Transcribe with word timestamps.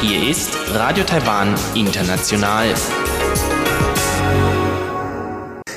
Hier 0.00 0.28
ist 0.28 0.50
Radio 0.72 1.04
Taiwan 1.04 1.54
International. 1.76 2.74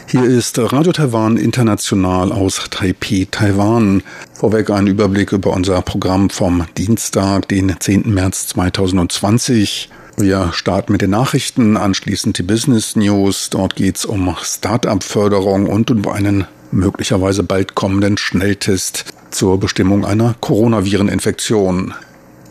Hier 0.08 0.24
ist 0.24 0.58
Radio 0.58 0.92
Taiwan 0.92 1.38
International 1.38 2.32
aus 2.32 2.68
Taipei, 2.72 3.28
Taiwan. 3.30 4.02
Vorweg 4.34 4.72
ein 4.72 4.88
Überblick 4.88 5.32
über 5.32 5.54
unser 5.54 5.80
Programm 5.84 6.32
vom 6.32 6.66
Dienstag, 6.80 7.48
den 7.50 7.76
10. 7.80 8.12
März 8.12 8.48
2020. 8.48 9.92
Wir 10.18 10.52
starten 10.52 10.94
mit 10.94 11.04
den 11.04 11.12
Nachrichten, 11.12 11.78
anschließend 11.78 12.40
die 12.40 12.44
Business 12.44 12.96
News. 12.96 13.52
Dort 13.52 13.76
geht 13.76 13.98
es 13.98 14.06
um 14.06 14.36
Start-up-Förderung 14.42 15.68
und 15.68 15.92
um 15.92 16.08
einen 16.08 16.48
möglicherweise 16.72 17.44
bald 17.44 17.76
kommenden 17.76 18.18
Schnelltest 18.18 19.06
zur 19.32 19.60
Bestimmung 19.60 20.06
einer 20.06 20.36
Coronavireninfektion. 20.40 21.94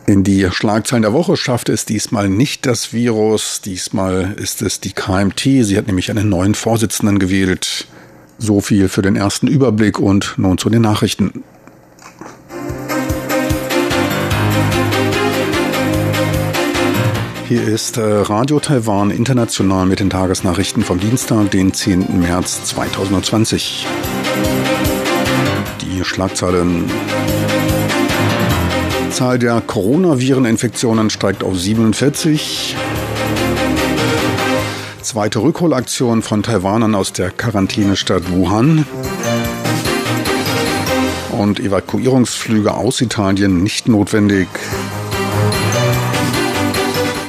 In 0.06 0.22
die 0.22 0.48
Schlagzeilen 0.52 1.02
der 1.02 1.12
Woche 1.12 1.36
schafft 1.36 1.68
es 1.68 1.84
diesmal 1.84 2.28
nicht 2.28 2.64
das 2.64 2.92
Virus. 2.92 3.60
Diesmal 3.60 4.34
ist 4.36 4.62
es 4.62 4.80
die 4.80 4.92
KMT. 4.92 5.40
Sie 5.40 5.76
hat 5.76 5.88
nämlich 5.88 6.10
einen 6.10 6.28
neuen 6.28 6.54
Vorsitzenden 6.54 7.18
gewählt. 7.18 7.88
So 8.38 8.60
viel 8.60 8.88
für 8.88 9.02
den 9.02 9.16
ersten 9.16 9.48
Überblick 9.48 9.98
und 9.98 10.34
nun 10.36 10.58
zu 10.58 10.70
den 10.70 10.82
Nachrichten. 10.82 11.42
Hier 17.48 17.62
ist 17.62 17.96
äh, 17.96 18.02
Radio 18.02 18.58
Taiwan 18.58 19.12
International 19.12 19.86
mit 19.86 20.00
den 20.00 20.10
Tagesnachrichten 20.10 20.82
vom 20.82 20.98
Dienstag, 20.98 21.52
den 21.52 21.72
10. 21.72 22.18
März 22.18 22.64
2020. 22.64 23.86
Die 25.80 26.04
Schlagzeilen. 26.04 26.90
Zahl 29.10 29.38
der 29.38 29.60
Coronavireninfektionen 29.60 31.08
steigt 31.08 31.44
auf 31.44 31.56
47. 31.56 32.74
Zweite 35.02 35.38
Rückholaktion 35.38 36.22
von 36.22 36.42
Taiwanern 36.42 36.96
aus 36.96 37.12
der 37.12 37.30
Quarantänestadt 37.30 38.28
Wuhan. 38.32 38.84
Und 41.30 41.60
Evakuierungsflüge 41.60 42.74
aus 42.74 43.00
Italien 43.00 43.62
nicht 43.62 43.86
notwendig. 43.86 44.48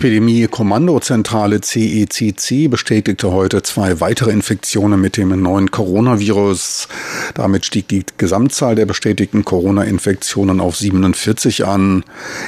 Epidemie-Kommandozentrale 0.00 1.60
CECC 1.60 2.70
bestätigte 2.70 3.32
heute 3.32 3.62
zwei 3.62 4.00
weitere 4.00 4.30
Infektionen 4.30 4.98
mit 4.98 5.18
dem 5.18 5.42
neuen 5.42 5.70
Coronavirus. 5.70 6.88
Damit 7.34 7.66
stieg 7.66 7.88
die 7.88 8.06
Gesamtzahl 8.16 8.76
der 8.76 8.86
bestätigten 8.86 9.44
Corona-Infektionen 9.44 10.58
auf 10.60 10.76
47 10.76 11.66
an. 11.66 12.02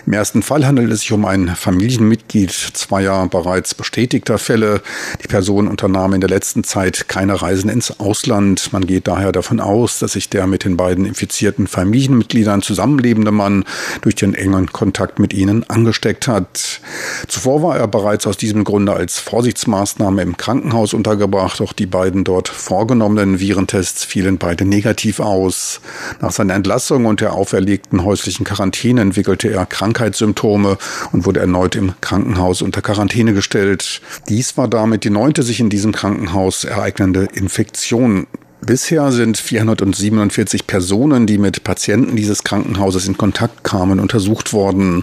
Im 0.07 0.15
ersten 0.15 0.43
Fall 0.43 0.65
handelt 0.65 0.91
es 0.93 1.01
sich 1.01 1.13
um 1.13 1.27
ein 1.27 1.49
Familienmitglied 1.49 2.53
zweier 2.53 3.27
bereits 3.27 3.75
bestätigter 3.75 4.39
Fälle. 4.39 4.81
Die 5.23 5.29
Person 5.29 5.69
unternahm 5.69 6.15
in 6.15 6.23
der 6.23 6.31
letzten 6.31 6.65
Zeit 6.65 7.07
keine 7.07 7.43
Reisen 7.43 7.69
ins 7.69 8.01
Ausland. 8.01 8.73
Man 8.73 8.87
geht 8.87 9.07
daher 9.07 9.31
davon 9.31 9.61
aus, 9.61 9.99
dass 9.99 10.15
sich 10.15 10.31
der 10.31 10.47
mit 10.47 10.65
den 10.65 10.79
beiden 10.79 11.05
infizierten 11.05 11.67
Familienmitgliedern 11.67 12.63
zusammenlebende 12.63 13.31
Mann 13.31 13.67
durch 14.01 14.15
den 14.15 14.33
engen 14.33 14.73
Kontakt 14.73 15.19
mit 15.19 15.35
ihnen 15.35 15.69
angesteckt 15.69 16.29
hat. 16.29 16.81
Zuvor 17.43 17.63
war 17.65 17.77
er 17.77 17.89
bereits 17.89 18.25
aus 18.29 18.37
diesem 18.37 18.63
Grunde 18.63 18.93
als 18.93 19.19
Vorsichtsmaßnahme 19.19 20.23
im 20.23 20.37
Krankenhaus 20.37 20.95
untergebracht, 20.95 21.59
doch 21.59 21.73
die 21.73 21.87
beiden 21.87 22.23
dort 22.23 22.47
vorgenommenen 22.47 23.41
Virentests 23.41 24.05
fielen 24.05 24.39
beide 24.39 24.65
negativ 24.65 25.19
aus. 25.19 25.81
Nach 26.21 26.31
seiner 26.31 26.55
Entlassung 26.55 27.05
und 27.05 27.21
der 27.21 27.33
auferlegten 27.33 28.05
häuslichen 28.05 28.45
Quarantäne 28.45 29.01
entwickelte 29.01 29.51
er 29.51 29.67
Krankheitssymptome 29.67 30.79
und 31.11 31.27
wurde 31.27 31.41
erneut 31.41 31.75
im 31.75 31.95
Krankenhaus 32.01 32.63
unter 32.63 32.81
Quarantäne 32.81 33.35
gestellt. 33.35 34.03
Dies 34.29 34.57
war 34.57 34.69
damit 34.69 35.03
die 35.03 35.11
neunte 35.11 35.43
sich 35.43 35.59
in 35.59 35.69
diesem 35.69 35.91
Krankenhaus 35.91 36.63
ereignende 36.63 37.25
Infektion. 37.25 38.29
Bisher 38.65 39.11
sind 39.11 39.39
447 39.39 40.69
Personen, 40.69 41.27
die 41.27 41.37
mit 41.37 41.65
Patienten 41.65 42.15
dieses 42.15 42.45
Krankenhauses 42.45 43.09
in 43.09 43.19
Kontakt 43.19 43.65
kamen, 43.65 43.99
untersucht 43.99 44.53
worden. 44.53 45.03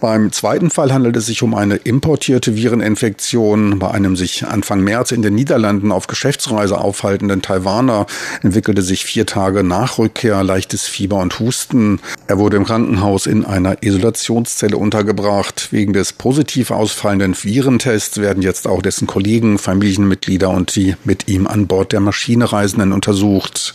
Beim 0.00 0.30
zweiten 0.30 0.70
Fall 0.70 0.92
handelt 0.92 1.16
es 1.16 1.26
sich 1.26 1.42
um 1.42 1.56
eine 1.56 1.74
importierte 1.74 2.54
Vireninfektion. 2.54 3.80
Bei 3.80 3.90
einem 3.90 4.14
sich 4.14 4.46
Anfang 4.46 4.82
März 4.84 5.10
in 5.10 5.22
den 5.22 5.34
Niederlanden 5.34 5.90
auf 5.90 6.06
Geschäftsreise 6.06 6.78
aufhaltenden 6.78 7.42
Taiwaner 7.42 8.06
entwickelte 8.40 8.82
sich 8.82 9.04
vier 9.04 9.26
Tage 9.26 9.64
nach 9.64 9.98
Rückkehr 9.98 10.44
leichtes 10.44 10.86
Fieber 10.86 11.18
und 11.18 11.40
Husten. 11.40 11.98
Er 12.28 12.38
wurde 12.38 12.56
im 12.56 12.64
Krankenhaus 12.64 13.26
in 13.26 13.44
einer 13.44 13.82
Isolationszelle 13.82 14.76
untergebracht. 14.76 15.72
Wegen 15.72 15.92
des 15.92 16.12
positiv 16.12 16.70
ausfallenden 16.70 17.34
Virentests 17.34 18.18
werden 18.18 18.44
jetzt 18.44 18.68
auch 18.68 18.80
dessen 18.80 19.08
Kollegen, 19.08 19.58
Familienmitglieder 19.58 20.50
und 20.50 20.76
die 20.76 20.94
mit 21.02 21.26
ihm 21.26 21.48
an 21.48 21.66
Bord 21.66 21.90
der 21.90 21.98
Maschine 21.98 22.52
reisenden 22.52 22.91
untersucht. 22.92 23.74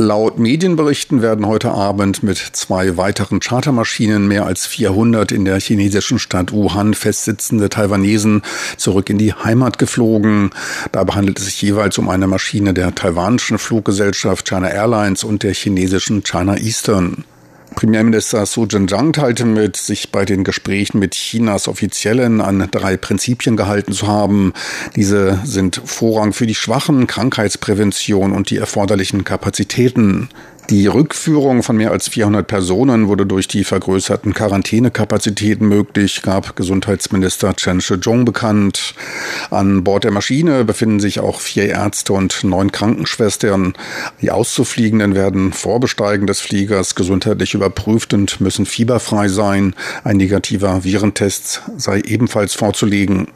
Laut 0.00 0.38
Medienberichten 0.38 1.20
werden 1.20 1.46
heute 1.46 1.72
Abend 1.72 2.22
mit 2.22 2.38
zwei 2.38 2.96
weiteren 2.96 3.40
Chartermaschinen 3.40 4.26
mehr 4.26 4.46
als 4.46 4.66
400 4.66 5.30
in 5.30 5.44
der 5.44 5.60
chinesischen 5.60 6.18
Stadt 6.18 6.52
Wuhan 6.52 6.94
festsitzende 6.94 7.68
Taiwanesen 7.68 8.40
zurück 8.78 9.10
in 9.10 9.18
die 9.18 9.34
Heimat 9.34 9.78
geflogen. 9.78 10.52
Dabei 10.92 11.14
handelt 11.14 11.38
es 11.38 11.44
sich 11.44 11.60
jeweils 11.60 11.98
um 11.98 12.08
eine 12.08 12.28
Maschine 12.28 12.72
der 12.72 12.94
taiwanischen 12.94 13.58
Fluggesellschaft 13.58 14.48
China 14.48 14.70
Airlines 14.70 15.22
und 15.22 15.42
der 15.42 15.52
chinesischen 15.52 16.22
China 16.24 16.56
Eastern. 16.56 17.24
Premierminister 17.74 18.46
Su 18.46 18.66
Zhenjiang 18.66 19.12
teilte 19.12 19.44
mit, 19.44 19.76
sich 19.76 20.12
bei 20.12 20.24
den 20.24 20.44
Gesprächen 20.44 20.98
mit 20.98 21.14
Chinas 21.14 21.68
Offiziellen 21.68 22.40
an 22.40 22.68
drei 22.70 22.96
Prinzipien 22.96 23.56
gehalten 23.56 23.92
zu 23.92 24.06
haben. 24.06 24.52
Diese 24.96 25.40
sind 25.44 25.80
Vorrang 25.84 26.32
für 26.32 26.46
die 26.46 26.54
Schwachen, 26.54 27.06
Krankheitsprävention 27.06 28.32
und 28.32 28.50
die 28.50 28.56
erforderlichen 28.56 29.24
Kapazitäten. 29.24 30.28
Die 30.70 30.86
Rückführung 30.86 31.64
von 31.64 31.76
mehr 31.76 31.90
als 31.90 32.08
400 32.08 32.46
Personen 32.46 33.08
wurde 33.08 33.26
durch 33.26 33.48
die 33.48 33.64
vergrößerten 33.64 34.34
Quarantänekapazitäten 34.34 35.66
möglich, 35.66 36.22
gab 36.22 36.54
Gesundheitsminister 36.54 37.56
Chen 37.56 37.80
Shih-chung 37.80 38.24
bekannt. 38.24 38.94
An 39.50 39.82
Bord 39.82 40.04
der 40.04 40.12
Maschine 40.12 40.64
befinden 40.64 41.00
sich 41.00 41.18
auch 41.18 41.40
vier 41.40 41.66
Ärzte 41.66 42.12
und 42.12 42.44
neun 42.44 42.70
Krankenschwestern. 42.70 43.72
Die 44.22 44.30
Auszufliegenden 44.30 45.16
werden 45.16 45.52
vor 45.52 45.80
Besteigen 45.80 46.28
des 46.28 46.38
Fliegers 46.38 46.94
gesundheitlich 46.94 47.54
überprüft 47.54 48.14
und 48.14 48.40
müssen 48.40 48.64
fieberfrei 48.64 49.26
sein. 49.26 49.74
Ein 50.04 50.18
negativer 50.18 50.84
Virentest 50.84 51.62
sei 51.78 51.98
ebenfalls 51.98 52.54
vorzulegen. 52.54 53.26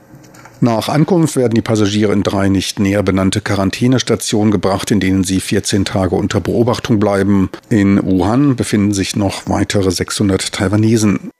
Nach 0.64 0.88
Ankunft 0.88 1.36
werden 1.36 1.52
die 1.52 1.60
Passagiere 1.60 2.14
in 2.14 2.22
drei 2.22 2.48
nicht 2.48 2.80
näher 2.80 3.02
benannte 3.02 3.42
Quarantänestationen 3.42 4.50
gebracht, 4.50 4.90
in 4.90 4.98
denen 4.98 5.22
sie 5.22 5.40
14 5.40 5.84
Tage 5.84 6.16
unter 6.16 6.40
Beobachtung 6.40 6.98
bleiben. 6.98 7.50
In 7.68 8.02
Wuhan 8.02 8.56
befinden 8.56 8.94
sich 8.94 9.14
noch 9.14 9.46
weitere 9.46 9.90
600 9.90 10.52
Taiwanesen. 10.52 11.30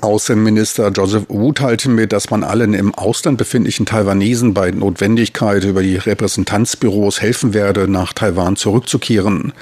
Außenminister 0.00 0.90
Joseph 0.90 1.24
Wu 1.28 1.52
teilte 1.52 1.88
mit, 1.88 2.12
dass 2.12 2.30
man 2.30 2.44
allen 2.44 2.74
im 2.74 2.94
Ausland 2.94 3.38
befindlichen 3.38 3.86
Taiwanesen 3.86 4.54
bei 4.54 4.70
Notwendigkeit 4.70 5.64
über 5.64 5.82
die 5.82 5.96
Repräsentanzbüros 5.96 7.20
helfen 7.20 7.54
werde, 7.54 7.88
nach 7.88 8.12
Taiwan 8.12 8.56
zurückzukehren. 8.56 9.52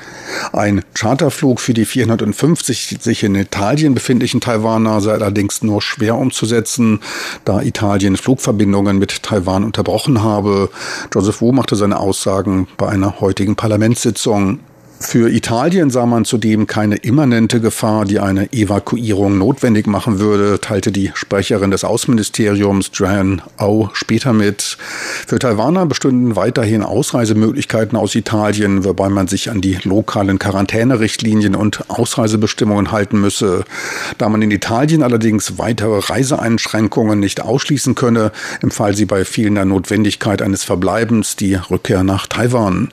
Ein 0.52 0.82
Charterflug 0.94 1.60
für 1.60 1.74
die 1.74 1.84
450 1.84 2.98
sich 3.00 3.24
in 3.24 3.34
Italien 3.34 3.94
befindlichen 3.94 4.40
Taiwaner 4.40 5.00
sei 5.00 5.12
allerdings 5.12 5.62
nur 5.62 5.80
schwer 5.80 6.16
umzusetzen, 6.16 7.00
da 7.44 7.62
Italien 7.62 8.16
Flugverbindungen 8.16 8.98
mit 8.98 9.22
Taiwan 9.22 9.64
unterbrochen 9.64 10.22
habe. 10.22 10.70
Joseph 11.14 11.40
Wu 11.40 11.52
machte 11.52 11.76
seine 11.76 11.98
Aussagen 11.98 12.68
bei 12.76 12.88
einer 12.88 13.20
heutigen 13.20 13.56
Parlamentssitzung. 13.56 14.60
Für 14.98 15.30
Italien 15.30 15.90
sah 15.90 16.06
man 16.06 16.24
zudem 16.24 16.66
keine 16.66 16.96
immanente 16.96 17.60
Gefahr, 17.60 18.06
die 18.06 18.18
eine 18.18 18.50
Evakuierung 18.52 19.36
notwendig 19.36 19.86
machen 19.86 20.18
würde, 20.18 20.58
teilte 20.60 20.90
die 20.90 21.12
Sprecherin 21.14 21.70
des 21.70 21.84
Außenministeriums 21.84 22.90
Joanne 22.94 23.42
Au 23.58 23.90
später 23.92 24.32
mit. 24.32 24.78
Für 25.26 25.38
Taiwaner 25.38 25.84
bestünden 25.84 26.34
weiterhin 26.34 26.82
Ausreisemöglichkeiten 26.82 27.96
aus 27.96 28.14
Italien, 28.14 28.84
wobei 28.84 29.10
man 29.10 29.28
sich 29.28 29.50
an 29.50 29.60
die 29.60 29.78
lokalen 29.84 30.38
Quarantänerichtlinien 30.38 31.54
und 31.54 31.90
Ausreisebestimmungen 31.90 32.90
halten 32.90 33.20
müsse. 33.20 33.64
Da 34.16 34.30
man 34.30 34.40
in 34.40 34.50
Italien 34.50 35.02
allerdings 35.02 35.58
weitere 35.58 36.00
Reiseeinschränkungen 36.00 37.20
nicht 37.20 37.42
ausschließen 37.42 37.94
könne, 37.94 38.32
empfahl 38.62 38.96
sie 38.96 39.04
bei 39.04 39.26
fehlender 39.26 39.66
Notwendigkeit 39.66 40.40
eines 40.40 40.64
Verbleibens 40.64 41.36
die 41.36 41.54
Rückkehr 41.54 42.02
nach 42.02 42.26
Taiwan. 42.26 42.88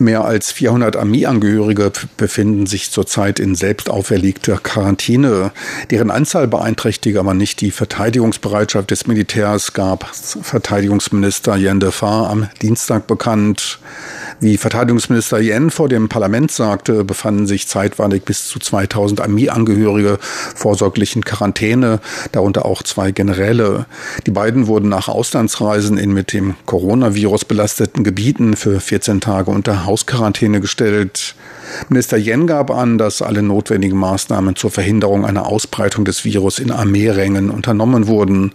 Mehr 0.00 0.24
als 0.24 0.52
400 0.52 0.96
Armeeangehörige 0.96 1.90
befinden 2.16 2.66
sich 2.66 2.92
zurzeit 2.92 3.40
in 3.40 3.56
selbst 3.56 3.90
auferlegter 3.90 4.58
Quarantäne. 4.58 5.50
Deren 5.90 6.12
Anzahl 6.12 6.46
beeinträchtige 6.46 7.18
aber 7.18 7.34
nicht 7.34 7.60
die 7.60 7.72
Verteidigungsbereitschaft 7.72 8.90
des 8.92 9.08
Militärs, 9.08 9.72
gab 9.72 10.08
Verteidigungsminister 10.14 11.56
Yen 11.56 11.80
Defar 11.80 12.30
am 12.30 12.48
Dienstag 12.62 13.08
bekannt. 13.08 13.80
Wie 14.40 14.56
Verteidigungsminister 14.56 15.40
Yen 15.40 15.68
vor 15.72 15.88
dem 15.88 16.08
Parlament 16.08 16.52
sagte, 16.52 17.02
befanden 17.02 17.48
sich 17.48 17.66
zeitweilig 17.66 18.22
bis 18.22 18.46
zu 18.46 18.60
2000 18.60 19.20
Armeeangehörige 19.20 20.18
vorsorglich 20.20 21.16
in 21.16 21.24
Quarantäne, 21.24 21.98
darunter 22.30 22.64
auch 22.64 22.84
zwei 22.84 23.10
Generäle. 23.10 23.86
Die 24.26 24.30
beiden 24.30 24.68
wurden 24.68 24.90
nach 24.90 25.08
Auslandsreisen 25.08 25.98
in 25.98 26.12
mit 26.12 26.32
dem 26.32 26.54
Coronavirus 26.66 27.46
belasteten 27.46 28.04
Gebieten 28.04 28.54
für 28.54 28.78
14 28.78 29.20
Tage 29.20 29.50
unter 29.50 29.86
Hausquarantäne 29.86 30.60
gestellt. 30.60 31.34
Minister 31.88 32.16
Yen 32.16 32.46
gab 32.46 32.70
an, 32.70 32.96
dass 32.96 33.22
alle 33.22 33.42
notwendigen 33.42 33.98
Maßnahmen 33.98 34.54
zur 34.54 34.70
Verhinderung 34.70 35.26
einer 35.26 35.46
Ausbreitung 35.46 36.04
des 36.04 36.24
Virus 36.24 36.60
in 36.60 36.70
Armeerängen 36.70 37.50
unternommen 37.50 38.06
wurden. 38.06 38.52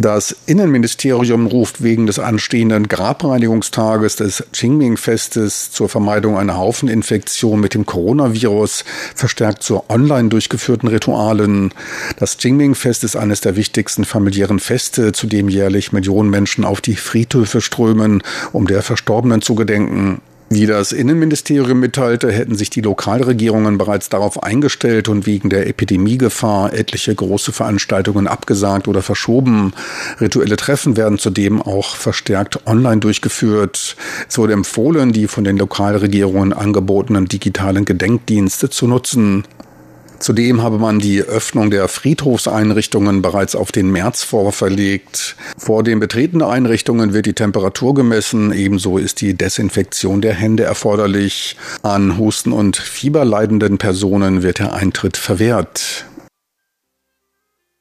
Das 0.00 0.36
Innenministerium 0.46 1.48
ruft 1.48 1.82
wegen 1.82 2.06
des 2.06 2.20
anstehenden 2.20 2.86
Grabreinigungstages 2.86 4.14
des 4.14 4.44
Qingming-Festes 4.52 5.72
zur 5.72 5.88
Vermeidung 5.88 6.38
einer 6.38 6.56
Haufeninfektion 6.56 7.58
mit 7.58 7.74
dem 7.74 7.84
Coronavirus 7.84 8.84
verstärkt 9.16 9.64
zu 9.64 9.82
online 9.88 10.28
durchgeführten 10.28 10.88
Ritualen. 10.88 11.74
Das 12.16 12.36
Qingming-Fest 12.36 13.02
ist 13.02 13.16
eines 13.16 13.40
der 13.40 13.56
wichtigsten 13.56 14.04
familiären 14.04 14.60
Feste, 14.60 15.10
zu 15.10 15.26
dem 15.26 15.48
jährlich 15.48 15.90
Millionen 15.90 16.30
Menschen 16.30 16.64
auf 16.64 16.80
die 16.80 16.94
Friedhöfe 16.94 17.60
strömen, 17.60 18.22
um 18.52 18.68
der 18.68 18.82
Verstorbenen 18.82 19.42
zu 19.42 19.56
gedenken. 19.56 20.20
Wie 20.50 20.64
das 20.64 20.92
Innenministerium 20.92 21.78
mitteilte, 21.78 22.32
hätten 22.32 22.54
sich 22.54 22.70
die 22.70 22.80
Lokalregierungen 22.80 23.76
bereits 23.76 24.08
darauf 24.08 24.42
eingestellt 24.42 25.08
und 25.08 25.26
wegen 25.26 25.50
der 25.50 25.66
Epidemiegefahr 25.66 26.72
etliche 26.72 27.14
große 27.14 27.52
Veranstaltungen 27.52 28.26
abgesagt 28.26 28.88
oder 28.88 29.02
verschoben. 29.02 29.74
Rituelle 30.22 30.56
Treffen 30.56 30.96
werden 30.96 31.18
zudem 31.18 31.60
auch 31.60 31.96
verstärkt 31.96 32.66
online 32.66 33.00
durchgeführt. 33.00 33.94
Es 34.26 34.38
wurde 34.38 34.54
empfohlen, 34.54 35.12
die 35.12 35.28
von 35.28 35.44
den 35.44 35.58
Lokalregierungen 35.58 36.54
angebotenen 36.54 37.26
digitalen 37.26 37.84
Gedenkdienste 37.84 38.70
zu 38.70 38.86
nutzen. 38.86 39.44
Zudem 40.18 40.62
habe 40.62 40.78
man 40.78 40.98
die 40.98 41.22
Öffnung 41.22 41.70
der 41.70 41.88
Friedhofseinrichtungen 41.88 43.22
bereits 43.22 43.54
auf 43.54 43.72
den 43.72 43.90
März 43.90 44.24
vorverlegt. 44.24 45.36
Vor 45.56 45.82
dem 45.84 46.00
Betreten 46.00 46.40
der 46.40 46.48
Einrichtungen 46.48 47.12
wird 47.12 47.26
die 47.26 47.34
Temperatur 47.34 47.94
gemessen. 47.94 48.52
Ebenso 48.52 48.98
ist 48.98 49.20
die 49.20 49.34
Desinfektion 49.34 50.20
der 50.20 50.34
Hände 50.34 50.64
erforderlich. 50.64 51.56
An 51.82 52.18
Husten 52.18 52.52
und 52.52 52.76
Fieber 52.76 53.24
leidenden 53.24 53.78
Personen 53.78 54.42
wird 54.42 54.58
der 54.58 54.74
Eintritt 54.74 55.16
verwehrt. 55.16 56.07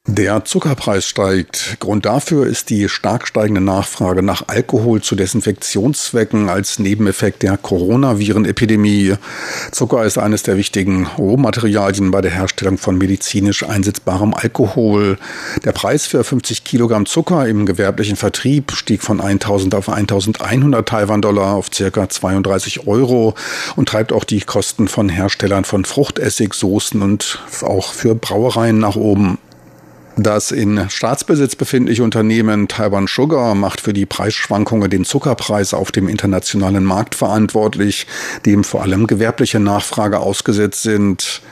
Der 0.10 0.46
Zuckerpreis 0.46 1.06
steigt. 1.06 1.82
Grund 1.82 2.06
dafür 2.06 2.48
ist 2.48 2.70
die 2.70 2.88
stark 2.88 3.28
steigende 3.28 3.60
Nachfrage 3.60 4.24
nach 4.24 4.48
Alkohol 4.48 5.02
zu 5.02 5.18
Desinfektionszwecken 5.18 6.48
als 6.48 6.80
Nebeneffekt 6.80 7.44
der 7.44 7.58
Coronavirenepidemie. 7.58 9.16
Zucker 9.74 10.06
ist 10.06 10.18
eines 10.18 10.44
der 10.44 10.56
wichtigen 10.56 11.08
Rohmaterialien 11.18 12.12
bei 12.12 12.22
der 12.22 12.32
Herstellung 12.32 12.78
von 12.78 12.98
medizinisch 12.98 13.64
einsetzbarem 13.64 14.34
Alkohol. 14.34 15.18
Der 15.66 15.74
Preis 15.74 16.06
für 16.06 16.24
50 16.24 16.64
Kilogramm 16.64 17.06
Zucker 17.06 17.46
im 17.46 17.66
gewerblichen 17.66 18.16
Vertrieb 18.16 18.72
stieg 18.72 19.04
von 19.04 19.20
1000 19.20 19.76
auf 19.76 19.90
1100 19.90 20.88
Taiwan-Dollar 20.88 21.54
auf 21.54 21.68
circa 21.74 22.08
32 22.08 22.88
Euro 22.88 23.36
und 23.76 23.90
treibt 23.90 24.14
auch 24.14 24.24
die 24.24 24.40
Kosten 24.40 24.88
von 24.88 25.10
Herstellern 25.10 25.66
von 25.66 25.84
Fruchtessig, 25.84 26.54
Soßen 26.54 27.02
und 27.02 27.40
auch 27.62 27.92
für 27.92 28.16
Brauereien 28.16 28.80
nach 28.80 28.96
oben. 28.96 29.38
Das 30.20 30.52
in 30.52 30.90
Staatsbesitz 30.90 31.56
befindliche 31.56 32.04
Unternehmen 32.04 32.68
Taiwan 32.68 33.06
Sugar 33.06 33.54
macht 33.54 33.82
für 33.82 33.94
die 33.94 34.08
Preisschwankungen 34.08 34.90
den 34.90 35.06
Zuckerpreis 35.06 35.76
auf 35.76 35.92
dem 35.92 36.08
internationalen 36.08 36.84
Markt 36.84 37.14
verantwortlich, 37.14 38.08
dem 38.44 38.64
vor 38.64 38.82
allem 38.82 39.06
gewerbliche 39.06 39.60
Nachfrage 39.60 40.20
ausgesetzt 40.20 40.82
sind. 40.82 41.44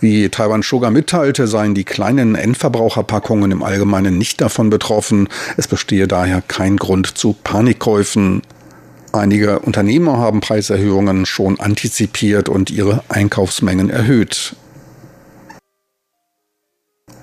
Wie 0.00 0.28
Taiwan 0.30 0.62
Sugar 0.62 0.90
mitteilte, 0.90 1.46
seien 1.46 1.76
die 1.76 1.84
kleinen 1.84 2.34
Endverbraucherpackungen 2.34 3.52
im 3.52 3.62
Allgemeinen 3.62 4.18
nicht 4.18 4.40
davon 4.40 4.68
betroffen. 4.68 5.28
Es 5.56 5.68
bestehe 5.68 6.08
daher 6.08 6.42
kein 6.42 6.76
Grund 6.76 7.16
zu 7.16 7.36
Panikkäufen. 7.44 8.42
Einige 9.12 9.60
Unternehmer 9.60 10.18
haben 10.18 10.40
Preiserhöhungen 10.40 11.24
schon 11.24 11.60
antizipiert 11.60 12.48
und 12.48 12.70
ihre 12.70 13.04
Einkaufsmengen 13.08 13.90
erhöht. 13.90 14.56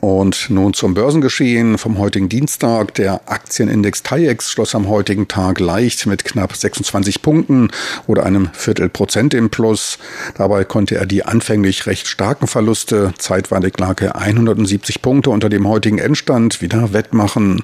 Und 0.06 0.52
nun 0.52 0.75
zum 0.75 0.94
Börsengeschehen 0.94 1.80
vom 1.80 1.98
heutigen 1.98 2.30
Dienstag. 2.30 2.94
Der 2.94 3.22
Aktienindex 3.25 4.04
TAIEX 4.04 4.52
schloss 4.52 4.75
am 4.75 4.88
heutigen 4.88 5.28
Tag 5.28 5.60
leicht 5.60 6.06
mit 6.06 6.24
knapp 6.24 6.56
26 6.56 7.24
Punkten 7.24 7.72
oder 8.06 8.24
einem 8.24 8.50
Viertelprozent 8.54 9.34
im 9.34 9.50
Plus. 9.50 9.98
Dabei 10.38 10.63
konnte 10.63 10.94
er 10.94 11.07
die 11.07 11.25
anfänglich 11.25 11.88
recht 11.88 12.06
starken 12.06 12.46
Verluste, 12.46 13.16
zeitweilig 13.18 13.80
lag 13.80 14.00
er 14.00 14.16
170 14.16 15.02
Punkte 15.02 15.31
unter 15.31 15.50
dem 15.50 15.68
heutigen 15.68 15.98
Endstand, 15.98 16.62
wieder 16.62 16.94
wettmachen. 16.94 17.63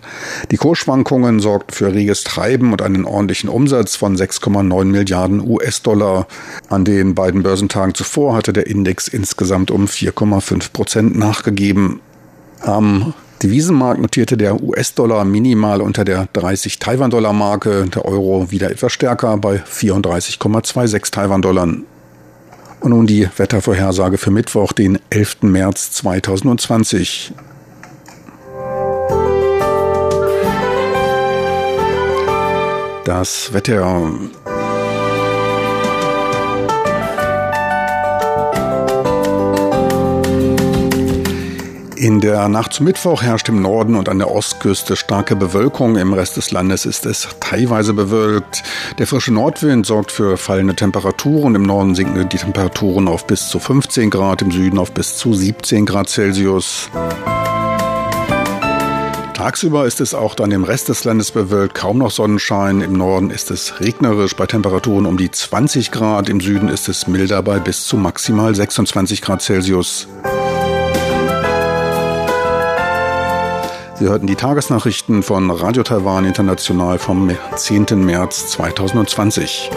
Die 0.49 0.57
Kursschwankungen 0.57 1.41
sorgten 1.41 1.75
für 1.75 1.93
reges 1.93 2.23
Treiben 2.23 2.71
und 2.71 2.81
einen 2.81 3.05
ordentlichen 3.05 3.51
Umsatz 3.51 3.95
von 3.95 4.17
6,9 4.17 4.85
Milliarden 4.85 5.47
US-Dollar. 5.47 6.25
An 6.69 6.85
den 6.85 7.13
beiden 7.13 7.43
Börsentagen 7.43 7.93
zuvor 7.93 8.33
hatte 8.35 8.51
der 8.51 8.65
Index 8.65 9.07
insgesamt 9.07 9.69
um 9.69 9.85
4,5 9.85 10.71
Prozent 10.71 11.15
nachgegeben. 11.15 11.99
Am 12.63 13.13
Devisenmarkt 13.41 13.99
notierte 13.99 14.37
der 14.37 14.61
US-Dollar 14.61 15.25
minimal 15.25 15.81
unter 15.81 16.05
der 16.05 16.27
30 16.33 16.77
Taiwan-Dollar-Marke, 16.77 17.85
der 17.85 18.05
Euro 18.05 18.51
wieder 18.51 18.69
etwas 18.69 18.93
stärker 18.93 19.35
bei 19.37 19.57
34,26 19.57 21.11
Taiwan-Dollar. 21.11 21.63
Und 22.81 22.89
nun 22.89 23.07
die 23.07 23.27
Wettervorhersage 23.35 24.17
für 24.17 24.31
Mittwoch, 24.31 24.73
den 24.73 24.99
11. 25.09 25.43
März 25.43 25.91
2020. 25.93 27.33
Das 33.05 33.53
Wetter 33.53 34.11
In 42.01 42.19
der 42.19 42.49
Nacht 42.49 42.73
zum 42.73 42.87
Mittwoch 42.87 43.21
herrscht 43.21 43.47
im 43.47 43.61
Norden 43.61 43.93
und 43.93 44.09
an 44.09 44.17
der 44.17 44.31
Ostküste 44.31 44.95
starke 44.95 45.35
Bewölkung. 45.35 45.97
Im 45.97 46.13
Rest 46.13 46.35
des 46.35 46.49
Landes 46.49 46.87
ist 46.87 47.05
es 47.05 47.27
teilweise 47.39 47.93
bewölkt. 47.93 48.63
Der 48.97 49.05
frische 49.05 49.31
Nordwind 49.31 49.85
sorgt 49.85 50.11
für 50.11 50.35
fallende 50.37 50.73
Temperaturen. 50.73 51.53
Im 51.53 51.61
Norden 51.61 51.93
sinken 51.93 52.27
die 52.27 52.37
Temperaturen 52.37 53.07
auf 53.07 53.27
bis 53.27 53.49
zu 53.49 53.59
15 53.59 54.09
Grad, 54.09 54.41
im 54.41 54.49
Süden 54.49 54.79
auf 54.79 54.91
bis 54.91 55.15
zu 55.15 55.35
17 55.35 55.85
Grad 55.85 56.09
Celsius. 56.09 56.89
Tagsüber 59.35 59.85
ist 59.85 60.01
es 60.01 60.15
auch 60.15 60.33
dann 60.33 60.49
im 60.49 60.63
Rest 60.63 60.89
des 60.89 61.03
Landes 61.03 61.29
bewölkt, 61.29 61.75
kaum 61.75 61.99
noch 61.99 62.09
Sonnenschein. 62.09 62.81
Im 62.81 62.93
Norden 62.93 63.29
ist 63.29 63.51
es 63.51 63.79
regnerisch 63.79 64.35
bei 64.35 64.47
Temperaturen 64.47 65.05
um 65.05 65.17
die 65.17 65.29
20 65.29 65.91
Grad. 65.91 66.29
Im 66.29 66.39
Süden 66.39 66.67
ist 66.67 66.89
es 66.89 67.05
milder 67.05 67.43
bei 67.43 67.59
bis 67.59 67.85
zu 67.85 67.95
maximal 67.95 68.55
26 68.55 69.21
Grad 69.21 69.43
Celsius. 69.43 70.07
Sie 74.01 74.09
hörten 74.09 74.25
die 74.25 74.35
Tagesnachrichten 74.35 75.21
von 75.21 75.51
Radio 75.51 75.83
Taiwan 75.83 76.25
International 76.25 76.97
vom 76.97 77.29
10. 77.55 77.85
März 78.03 78.47
2020. 78.47 79.69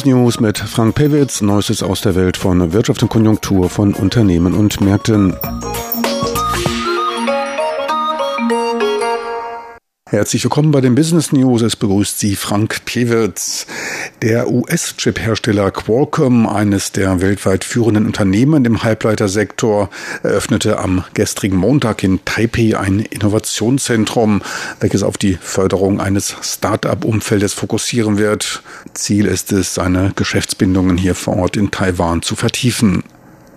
Business 0.00 0.16
News 0.16 0.40
mit 0.40 0.56
Frank 0.56 0.94
Pewitz, 0.94 1.42
Neuestes 1.42 1.82
aus 1.82 2.00
der 2.00 2.14
Welt 2.14 2.38
von 2.38 2.72
Wirtschaft 2.72 3.02
und 3.02 3.10
Konjunktur 3.10 3.68
von 3.68 3.92
Unternehmen 3.92 4.54
und 4.54 4.80
Märkten. 4.80 5.36
Herzlich 10.08 10.42
willkommen 10.42 10.70
bei 10.70 10.80
den 10.80 10.94
Business 10.94 11.32
News. 11.32 11.60
Es 11.60 11.76
begrüßt 11.76 12.18
Sie 12.18 12.34
Frank 12.34 12.86
Pewitz. 12.86 13.66
Der 14.22 14.50
US-Chip-Hersteller 14.50 15.70
Qualcomm, 15.70 16.46
eines 16.46 16.92
der 16.92 17.22
weltweit 17.22 17.64
führenden 17.64 18.04
Unternehmen 18.04 18.66
im 18.66 18.82
Halbleitersektor, 18.82 19.88
eröffnete 20.22 20.78
am 20.78 21.04
gestrigen 21.14 21.56
Montag 21.56 22.02
in 22.04 22.22
Taipei 22.26 22.78
ein 22.78 23.00
Innovationszentrum, 23.00 24.42
welches 24.78 25.02
auf 25.02 25.16
die 25.16 25.38
Förderung 25.40 26.00
eines 26.00 26.36
Start-up-Umfeldes 26.42 27.54
fokussieren 27.54 28.18
wird. 28.18 28.62
Ziel 28.92 29.24
ist 29.24 29.52
es, 29.52 29.72
seine 29.72 30.12
Geschäftsbindungen 30.14 30.98
hier 30.98 31.14
vor 31.14 31.38
Ort 31.38 31.56
in 31.56 31.70
Taiwan 31.70 32.20
zu 32.20 32.36
vertiefen. 32.36 33.04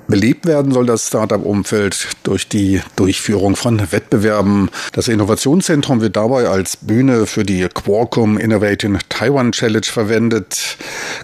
Belebt 0.08 0.46
werden 0.46 0.74
soll 0.74 0.86
das 0.86 1.08
Startup-Umfeld 1.08 2.10
durch 2.24 2.48
die 2.48 2.82
Durchführung 2.96 3.56
von 3.56 3.92
Wettbewerben. 3.92 4.70
Das 4.92 5.08
Innovationszentrum 5.08 6.02
wird 6.02 6.18
dabei 6.18 6.50
als 6.50 6.76
Bühne 6.78 7.26
für 7.26 7.44
die 7.44 7.68
Qualcomm 7.74 8.38
Innovating 8.38 9.00
Taiwan 9.08 9.54
Challenge 9.54 9.86
verwendet, 9.86 10.78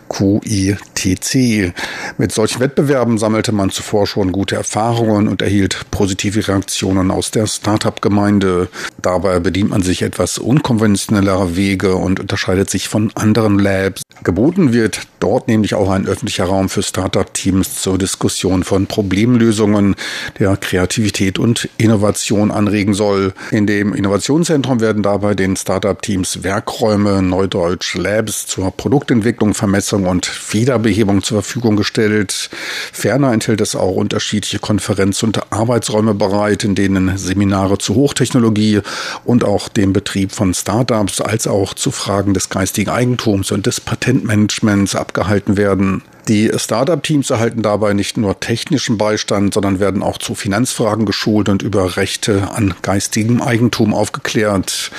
QITC. 0.08 1.74
Mit 2.18 2.32
solchen 2.32 2.62
Wettbewerben 2.62 3.18
sammelte 3.18 3.52
man 3.52 3.70
zuvor 3.70 4.08
schon 4.08 4.32
gute 4.32 4.56
Erfahrungen 4.56 5.28
und 5.28 5.42
erhielt 5.42 5.86
positive 5.92 6.48
Reaktionen 6.48 7.12
aus 7.12 7.32
der 7.32 7.48
Startup-Gemeinde. 7.48 8.70
Dabei 9.02 9.40
bedient 9.40 9.72
man 9.72 9.82
sich 9.82 10.02
etwas 10.02 10.38
unkonventionellerer 10.38 11.56
Wege 11.56 11.96
und 11.96 12.20
unterscheidet 12.20 12.70
sich 12.70 12.88
von 12.88 13.12
anderen 13.16 13.60
Labs. 13.60 14.04
Geboten 14.24 14.74
wird 14.74 15.02
dort 15.20 15.48
nämlich 15.48 15.74
auch 15.76 15.90
ein 15.90 16.08
öffentlicher 16.08 16.46
Raum 16.46 16.70
für 16.70 16.84
Startup-Teams 16.84 17.82
zur 17.82 17.98
Diskussion 17.98 18.64
von 18.70 18.86
Problemlösungen, 18.86 19.96
der 20.38 20.56
Kreativität 20.56 21.40
und 21.40 21.68
Innovation 21.78 22.52
anregen 22.52 22.94
soll. 22.94 23.34
In 23.50 23.66
dem 23.66 23.96
Innovationszentrum 23.96 24.80
werden 24.80 25.02
dabei 25.02 25.34
den 25.34 25.56
Startup-Teams 25.56 26.44
Werkräume, 26.44 27.24
Neudeutsch 27.24 27.96
Labs 27.96 28.46
zur 28.46 28.70
Produktentwicklung, 28.70 29.56
Vermessung 29.56 30.06
und 30.06 30.28
Fehlerbehebung 30.28 31.24
zur 31.24 31.42
Verfügung 31.42 31.78
gestellt. 31.78 32.52
Ferner 32.94 33.34
enthält 33.34 33.60
es 33.60 33.76
auch 33.76 33.96
unterschiedliche 33.96 34.60
Konferenz- 34.60 35.24
und 35.24 35.52
Arbeitsräume 35.52 36.14
bereit, 36.14 36.64
in 36.64 36.76
denen 36.76 37.18
Seminare 37.18 37.80
zu 37.80 37.96
Hochtechnologie 37.96 38.82
und 39.26 39.44
auch 39.44 39.68
dem 39.68 39.94
Betrieb 39.94 40.32
von 40.32 40.54
Startups 40.54 41.22
als 41.22 41.48
auch 41.48 41.74
zu 41.74 41.90
Fragen 41.90 42.36
des 42.36 42.50
geistigen 42.50 42.92
Eigentums 42.92 43.52
und 43.52 43.66
des 43.66 43.82
Patentmanagements 43.82 44.96
abgehalten 44.96 45.58
werden. 45.58 46.04
Die 46.30 46.52
Startup-Teams 46.56 47.32
erhalten 47.32 47.64
dabei 47.64 47.94
nicht 47.94 48.16
nur 48.16 48.40
technischen 48.40 49.00
Beistand, 49.00 49.56
sondern 49.56 49.80
werden 49.80 50.04
auch 50.04 50.20
zu 50.20 50.36
Finanzfragen 50.36 51.08
geschult 51.08 51.50
und 51.50 51.64
über 51.64 51.98
Rechte 51.98 52.52
an 52.52 52.76
geistigem 52.84 53.42
Eigentum 53.42 53.96
aufgeklärt. 53.96 54.92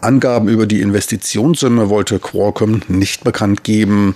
Angaben 0.00 0.48
über 0.48 0.66
die 0.66 0.80
Investitionssumme 0.80 1.88
wollte 1.88 2.18
Qualcomm 2.18 2.82
nicht 2.88 3.24
bekannt 3.24 3.64
geben. 3.64 4.14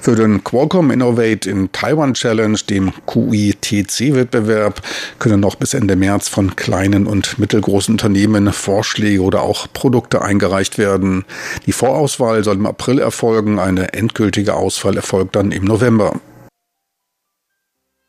Für 0.00 0.14
den 0.14 0.44
Qualcomm 0.44 0.90
Innovate 0.90 1.50
in 1.50 1.72
Taiwan 1.72 2.14
Challenge, 2.14 2.58
dem 2.68 2.92
QITC-Wettbewerb, 3.06 4.80
können 5.18 5.40
noch 5.40 5.56
bis 5.56 5.74
Ende 5.74 5.96
März 5.96 6.28
von 6.28 6.54
kleinen 6.54 7.06
und 7.06 7.38
mittelgroßen 7.38 7.94
Unternehmen 7.94 8.52
Vorschläge 8.52 9.22
oder 9.22 9.42
auch 9.42 9.66
Produkte 9.72 10.22
eingereicht 10.22 10.78
werden. 10.78 11.24
Die 11.66 11.72
Vorauswahl 11.72 12.44
soll 12.44 12.56
im 12.56 12.66
April 12.66 12.98
erfolgen, 12.98 13.58
eine 13.58 13.92
endgültige 13.94 14.54
Auswahl 14.54 14.96
erfolgt 14.96 15.34
dann 15.34 15.50
im 15.50 15.64
November. 15.64 15.93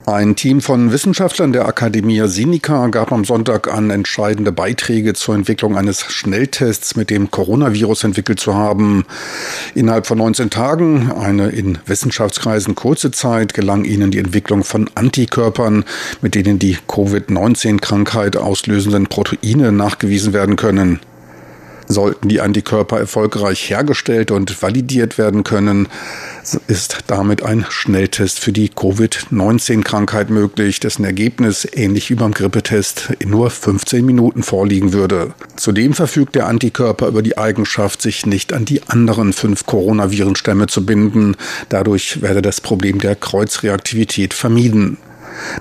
Ein 0.07 0.35
Team 0.35 0.61
von 0.61 0.91
Wissenschaftlern 0.91 1.51
der 1.51 1.67
Akademie 1.67 2.27
Sinica 2.27 2.89
gab 2.89 3.11
am 3.11 3.25
Sonntag 3.25 3.73
an, 3.73 3.89
entscheidende 3.89 4.51
Beiträge 4.51 5.15
zur 5.15 5.33
Entwicklung 5.33 5.75
eines 5.75 6.01
Schnelltests 6.01 6.95
mit 6.95 7.09
dem 7.09 7.31
Coronavirus 7.31 8.03
entwickelt 8.03 8.39
zu 8.39 8.53
haben. 8.53 9.05
Innerhalb 9.73 10.05
von 10.05 10.19
19 10.19 10.51
Tagen, 10.51 11.11
eine 11.11 11.49
in 11.49 11.79
Wissenschaftskreisen 11.87 12.75
kurze 12.75 13.09
Zeit, 13.09 13.55
gelang 13.55 13.83
ihnen 13.83 14.11
die 14.11 14.19
Entwicklung 14.19 14.63
von 14.63 14.91
Antikörpern, 14.93 15.85
mit 16.21 16.35
denen 16.35 16.59
die 16.59 16.77
Covid-19-Krankheit 16.87 18.37
auslösenden 18.37 19.07
Proteine 19.07 19.71
nachgewiesen 19.71 20.33
werden 20.33 20.55
können. 20.55 20.99
Sollten 21.87 22.29
die 22.29 22.41
Antikörper 22.41 22.99
erfolgreich 22.99 23.69
hergestellt 23.69 24.31
und 24.31 24.61
validiert 24.61 25.17
werden 25.17 25.43
können, 25.43 25.87
ist 26.67 26.99
damit 27.07 27.43
ein 27.43 27.65
Schnelltest 27.69 28.39
für 28.39 28.51
die 28.51 28.69
Covid-19-Krankheit 28.69 30.29
möglich, 30.29 30.79
dessen 30.79 31.05
Ergebnis 31.05 31.67
ähnlich 31.71 32.09
wie 32.09 32.15
beim 32.15 32.31
Grippetest 32.31 33.13
in 33.19 33.29
nur 33.29 33.49
15 33.49 34.05
Minuten 34.05 34.43
vorliegen 34.43 34.93
würde. 34.93 35.33
Zudem 35.55 35.93
verfügt 35.93 36.35
der 36.35 36.47
Antikörper 36.47 37.07
über 37.07 37.21
die 37.21 37.37
Eigenschaft, 37.37 38.01
sich 38.01 38.25
nicht 38.25 38.53
an 38.53 38.65
die 38.65 38.81
anderen 38.87 39.33
fünf 39.33 39.65
Coronavirenstämme 39.65 40.67
zu 40.67 40.85
binden. 40.85 41.35
Dadurch 41.69 42.21
werde 42.21 42.41
das 42.41 42.61
Problem 42.61 42.99
der 42.99 43.15
Kreuzreaktivität 43.15 44.33
vermieden. 44.33 44.97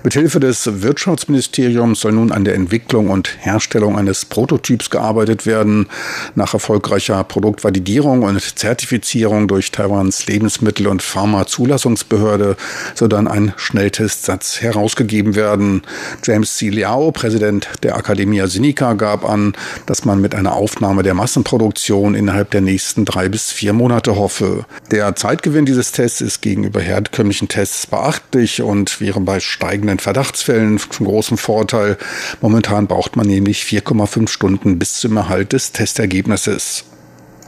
Mithilfe 0.02 0.40
des 0.40 0.82
Wirtschaftsministeriums 0.82 2.00
soll 2.00 2.12
nun 2.12 2.32
an 2.32 2.44
der 2.44 2.54
Entwicklung 2.54 3.10
und 3.10 3.36
Herstellung 3.40 3.96
eines 3.98 4.24
Prototyps 4.24 4.90
gearbeitet 4.90 5.46
werden. 5.46 5.86
Nach 6.34 6.54
erfolgreicher 6.54 7.22
Produktvalidierung 7.24 8.22
und 8.22 8.40
Zertifizierung 8.40 9.48
durch 9.48 9.70
Taiwans 9.70 10.26
Lebensmittel- 10.26 10.86
und 10.86 11.02
Pharmazulassungsbehörde 11.02 12.56
soll 12.94 13.08
dann 13.08 13.28
ein 13.28 13.52
Schnelltestsatz 13.56 14.60
herausgegeben 14.60 15.34
werden. 15.34 15.82
James 16.22 16.56
C. 16.56 16.70
Liao, 16.70 17.12
Präsident 17.12 17.68
der 17.82 17.96
Academia 17.96 18.46
Sinica, 18.46 18.94
gab 18.94 19.24
an, 19.24 19.54
dass 19.86 20.04
man 20.04 20.20
mit 20.20 20.34
einer 20.34 20.54
Aufnahme 20.54 21.02
der 21.02 21.14
Massenproduktion 21.14 22.14
innerhalb 22.14 22.50
der 22.50 22.60
nächsten 22.60 23.04
drei 23.04 23.28
bis 23.28 23.50
vier 23.50 23.72
Monate 23.72 24.16
hoffe. 24.16 24.66
Der 24.90 25.16
Zeitgewinn 25.16 25.66
dieses 25.66 25.92
Tests 25.92 26.20
ist 26.20 26.42
gegenüber 26.42 26.80
herkömmlichen 26.80 27.48
Tests 27.48 27.86
beachtlich 27.86 28.62
und 28.62 29.00
wäre 29.00 29.20
bei 29.20 29.40
steigenden 29.64 29.98
Verdachtsfällen 29.98 30.78
von 30.78 31.06
großem 31.06 31.38
Vorteil. 31.38 31.96
Momentan 32.42 32.86
braucht 32.86 33.16
man 33.16 33.26
nämlich 33.26 33.62
4,5 33.62 34.28
Stunden 34.28 34.78
bis 34.78 35.00
zum 35.00 35.16
Erhalt 35.16 35.54
des 35.54 35.72
Testergebnisses. 35.72 36.84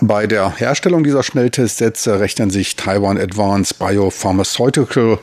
Bei 0.00 0.26
der 0.26 0.56
Herstellung 0.56 1.04
dieser 1.04 1.22
Schnelltestsätze 1.22 2.18
rechnen 2.18 2.50
sich 2.50 2.76
Taiwan 2.76 3.18
Advanced 3.18 3.78
Biopharmaceutical 3.78 5.18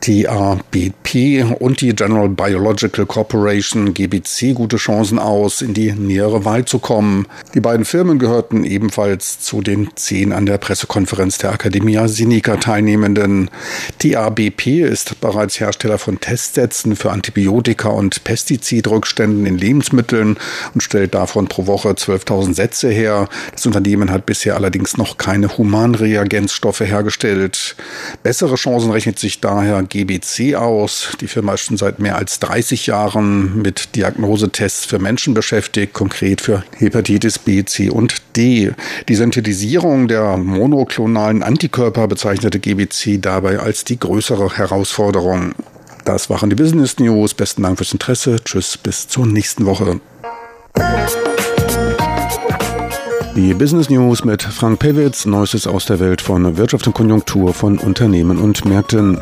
TABP 0.00 1.56
und 1.58 1.80
die 1.80 1.94
General 1.94 2.28
Biological 2.28 3.06
Corporation 3.06 3.94
GBC 3.94 4.54
gute 4.54 4.76
Chancen 4.76 5.18
aus, 5.18 5.62
in 5.62 5.74
die 5.74 5.92
nähere 5.92 6.44
Wahl 6.44 6.64
zu 6.64 6.78
kommen. 6.78 7.26
Die 7.54 7.60
beiden 7.60 7.84
Firmen 7.84 8.18
gehörten 8.18 8.64
ebenfalls 8.64 9.40
zu 9.40 9.62
den 9.62 9.88
zehn 9.96 10.32
an 10.32 10.46
der 10.46 10.58
Pressekonferenz 10.58 11.38
der 11.38 11.52
Academia 11.52 12.08
Sinica 12.08 12.56
teilnehmenden. 12.56 13.50
TABP 13.98 14.82
ist 14.82 15.20
bereits 15.20 15.58
Hersteller 15.58 15.98
von 15.98 16.20
Testsätzen 16.20 16.96
für 16.96 17.10
Antibiotika 17.10 17.88
und 17.88 18.24
Pestizidrückständen 18.24 19.46
in 19.46 19.58
Lebensmitteln 19.58 20.36
und 20.74 20.82
stellt 20.82 21.14
davon 21.14 21.48
pro 21.48 21.66
Woche 21.66 21.90
12.000 21.90 22.54
Sätze 22.54 22.90
her. 22.90 23.28
Das 23.52 23.66
Unternehmen 23.66 24.10
hat 24.10 24.26
bisher 24.26 24.56
allerdings 24.56 24.96
noch 24.96 25.18
keine 25.18 25.56
Humanreagenzstoffe 25.56 26.80
hergestellt. 26.80 27.76
Bessere 28.22 28.56
Chancen 28.56 28.90
rechnet 28.90 29.18
sich 29.18 29.40
daher 29.40 29.85
GBC 29.86 30.54
aus. 30.56 31.16
Die 31.20 31.28
Firma 31.28 31.54
ist 31.54 31.62
schon 31.62 31.76
seit 31.76 31.98
mehr 31.98 32.16
als 32.16 32.38
30 32.40 32.86
Jahren 32.86 33.62
mit 33.62 33.94
Diagnosetests 33.96 34.84
für 34.84 34.98
Menschen 34.98 35.34
beschäftigt, 35.34 35.92
konkret 35.92 36.40
für 36.40 36.64
Hepatitis 36.76 37.38
B, 37.38 37.64
C 37.64 37.90
und 37.90 38.22
D. 38.36 38.72
Die 39.08 39.14
Synthetisierung 39.14 40.08
der 40.08 40.36
monoklonalen 40.36 41.42
Antikörper 41.42 42.08
bezeichnete 42.08 42.58
GBC 42.58 43.20
dabei 43.20 43.58
als 43.58 43.84
die 43.84 43.98
größere 43.98 44.56
Herausforderung. 44.56 45.54
Das 46.04 46.30
waren 46.30 46.50
die 46.50 46.56
Business 46.56 46.98
News. 46.98 47.34
Besten 47.34 47.62
Dank 47.62 47.78
fürs 47.78 47.92
Interesse. 47.92 48.36
Tschüss, 48.44 48.76
bis 48.78 49.08
zur 49.08 49.26
nächsten 49.26 49.66
Woche. 49.66 50.00
Die 53.36 53.52
Business 53.52 53.90
News 53.90 54.24
mit 54.24 54.42
Frank 54.42 54.78
Pewitz, 54.78 55.26
Neuestes 55.26 55.66
aus 55.66 55.84
der 55.84 56.00
Welt 56.00 56.22
von 56.22 56.56
Wirtschaft 56.56 56.86
und 56.86 56.94
Konjunktur 56.94 57.52
von 57.52 57.76
Unternehmen 57.76 58.38
und 58.38 58.64
Märkten. 58.64 59.20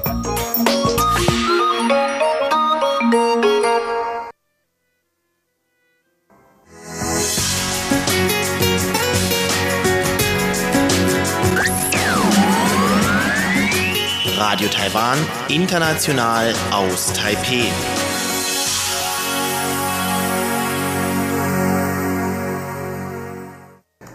Radio 14.55 14.69
Taiwan, 14.69 15.19
international 15.49 16.55
aus 16.71 17.13
Taipeh. 17.13 17.65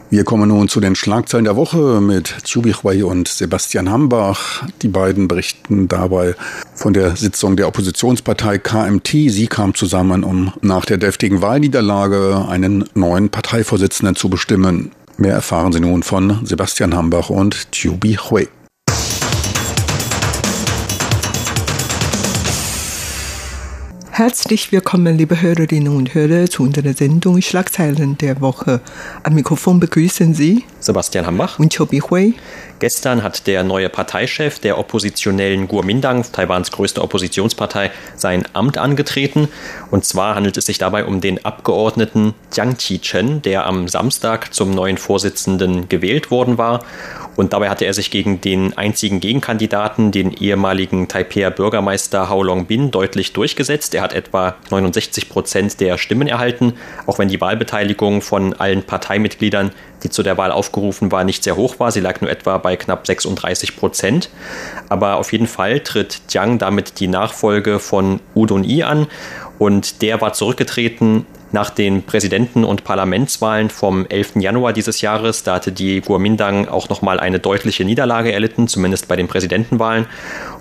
Wir 0.10 0.24
kommen 0.24 0.48
nun 0.48 0.70
zu 0.70 0.80
den 0.80 0.96
Schlagzeilen 0.96 1.44
der 1.44 1.58
Woche 1.58 2.00
mit 2.00 2.46
Chubi 2.46 2.72
Hui 2.72 3.04
und 3.04 3.28
Sebastian 3.28 3.90
Hambach. 3.90 4.64
Die 4.82 4.88
beiden 4.88 5.28
berichten 5.28 5.90
dabei 5.90 6.36
von 6.74 6.94
der 6.94 7.18
Sitzung 7.18 7.58
der 7.58 7.68
Oppositionspartei 7.68 8.60
KMT. 8.60 9.10
Sie 9.10 9.48
kam 9.48 9.76
zusammen, 9.76 10.24
um 10.24 10.54
nach 10.62 10.86
der 10.86 11.00
deftigen 11.00 11.42
Wahlniederlage 11.42 12.46
einen 12.48 12.86
neuen 12.94 13.28
Parteivorsitzenden 13.28 14.16
zu 14.16 14.30
bestimmen. 14.30 14.94
Mehr 15.18 15.34
erfahren 15.34 15.74
Sie 15.74 15.82
nun 15.82 16.02
von 16.02 16.46
Sebastian 16.46 16.96
Hambach 16.96 17.30
und 17.30 17.74
Chubi 17.74 18.16
Hui. 18.16 18.48
Herzlich 24.20 24.74
willkommen, 24.74 25.18
liebe 25.18 25.42
Hörerinnen 25.42 25.96
und 25.96 26.14
Hörer, 26.14 26.48
zu 26.48 26.64
unserer 26.64 26.92
Sendung 26.92 27.42
Schlagzeilen 27.42 28.18
der 28.18 28.42
Woche. 28.42 28.82
Am 29.24 29.34
Mikrofon 29.34 29.80
begrüßen 29.80 30.34
Sie 30.34 30.66
Sebastian 30.80 31.26
Hambach 31.26 31.60
und 31.60 31.76
Chobi 31.76 32.00
Hui. 32.00 32.36
Gestern 32.80 33.24
hat 33.24 33.46
der 33.48 33.64
neue 33.64 33.90
Parteichef 33.90 34.60
der 34.60 34.78
oppositionellen 34.78 35.68
Kuomintang, 35.68 36.24
Taiwans 36.32 36.72
größte 36.72 37.02
Oppositionspartei, 37.02 37.92
sein 38.16 38.46
Amt 38.54 38.78
angetreten. 38.78 39.50
Und 39.92 40.06
zwar 40.06 40.36
handelt 40.36 40.56
es 40.56 40.66
sich 40.66 40.78
dabei 40.78 41.04
um 41.04 41.20
den 41.20 41.44
Abgeordneten 41.44 42.34
Jiang 42.54 42.78
Qi-chen, 42.78 43.42
der 43.42 43.66
am 43.66 43.90
Samstag 43.90 44.54
zum 44.54 44.72
neuen 44.72 44.98
Vorsitzenden 44.98 45.90
gewählt 45.90 46.32
worden 46.32 46.58
war. 46.58 46.86
Und 47.36 47.54
dabei 47.54 47.70
hatte 47.70 47.86
er 47.86 47.94
sich 47.94 48.12
gegen 48.12 48.42
den 48.42 48.78
einzigen 48.78 49.22
Gegenkandidaten, 49.22 50.12
den 50.12 50.34
ehemaligen 50.34 51.08
Taipei 51.08 51.50
Bürgermeister 51.50 52.30
Hao 52.30 52.44
Long-bin, 52.44 52.92
deutlich 52.92 53.32
durchgesetzt. 53.32 53.94
Er 53.96 54.02
hat 54.02 54.14
etwa 54.14 54.56
69 54.70 55.30
Prozent 55.30 55.80
der 55.80 55.98
Stimmen 55.98 56.28
erhalten, 56.28 56.74
auch 57.06 57.18
wenn 57.18 57.30
die 57.30 57.40
Wahlbeteiligung 57.40 58.22
von 58.22 58.54
allen 58.54 58.84
Parteimitgliedern, 58.84 59.72
die 60.04 60.10
zu 60.10 60.24
der 60.24 60.38
Wahl 60.38 60.52
aufgerufen 60.52 61.12
war, 61.12 61.24
nicht 61.24 61.44
sehr 61.44 61.56
hoch 61.56 61.80
war. 61.80 61.92
Sie 61.92 62.00
lag 62.00 62.22
nur 62.22 62.30
etwa 62.30 62.58
bei 62.58 62.76
knapp 62.76 63.06
36 63.06 63.76
Prozent. 63.76 64.30
Aber 64.90 65.18
auf 65.18 65.32
jeden 65.32 65.48
Fall 65.48 65.80
tritt 65.82 66.22
Jiang 66.30 66.58
damit 66.58 67.00
die 67.00 67.08
Nachfolge 67.08 67.80
von 67.80 68.20
Udon 68.36 68.64
Yi 68.64 68.84
an. 68.84 69.08
Und 69.58 70.02
der 70.02 70.22
war 70.22 70.34
zurückgetreten 70.34 71.26
nach 71.52 71.70
den 71.70 72.04
Präsidenten- 72.04 72.64
und 72.64 72.84
Parlamentswahlen 72.84 73.70
vom 73.70 74.06
11. 74.06 74.36
Januar 74.36 74.74
dieses 74.74 75.02
Jahres, 75.02 75.44
da 75.44 75.56
hatte 75.56 75.72
die 75.72 76.02
Kuomintang 76.02 76.68
auch 76.68 76.90
nochmal 76.90 77.20
eine 77.20 77.40
deutliche 77.40 77.84
Niederlage 77.84 78.32
erlitten, 78.32 78.68
zumindest 78.68 79.08
bei 79.08 79.16
den 79.16 79.28
Präsidentenwahlen. 79.28 80.06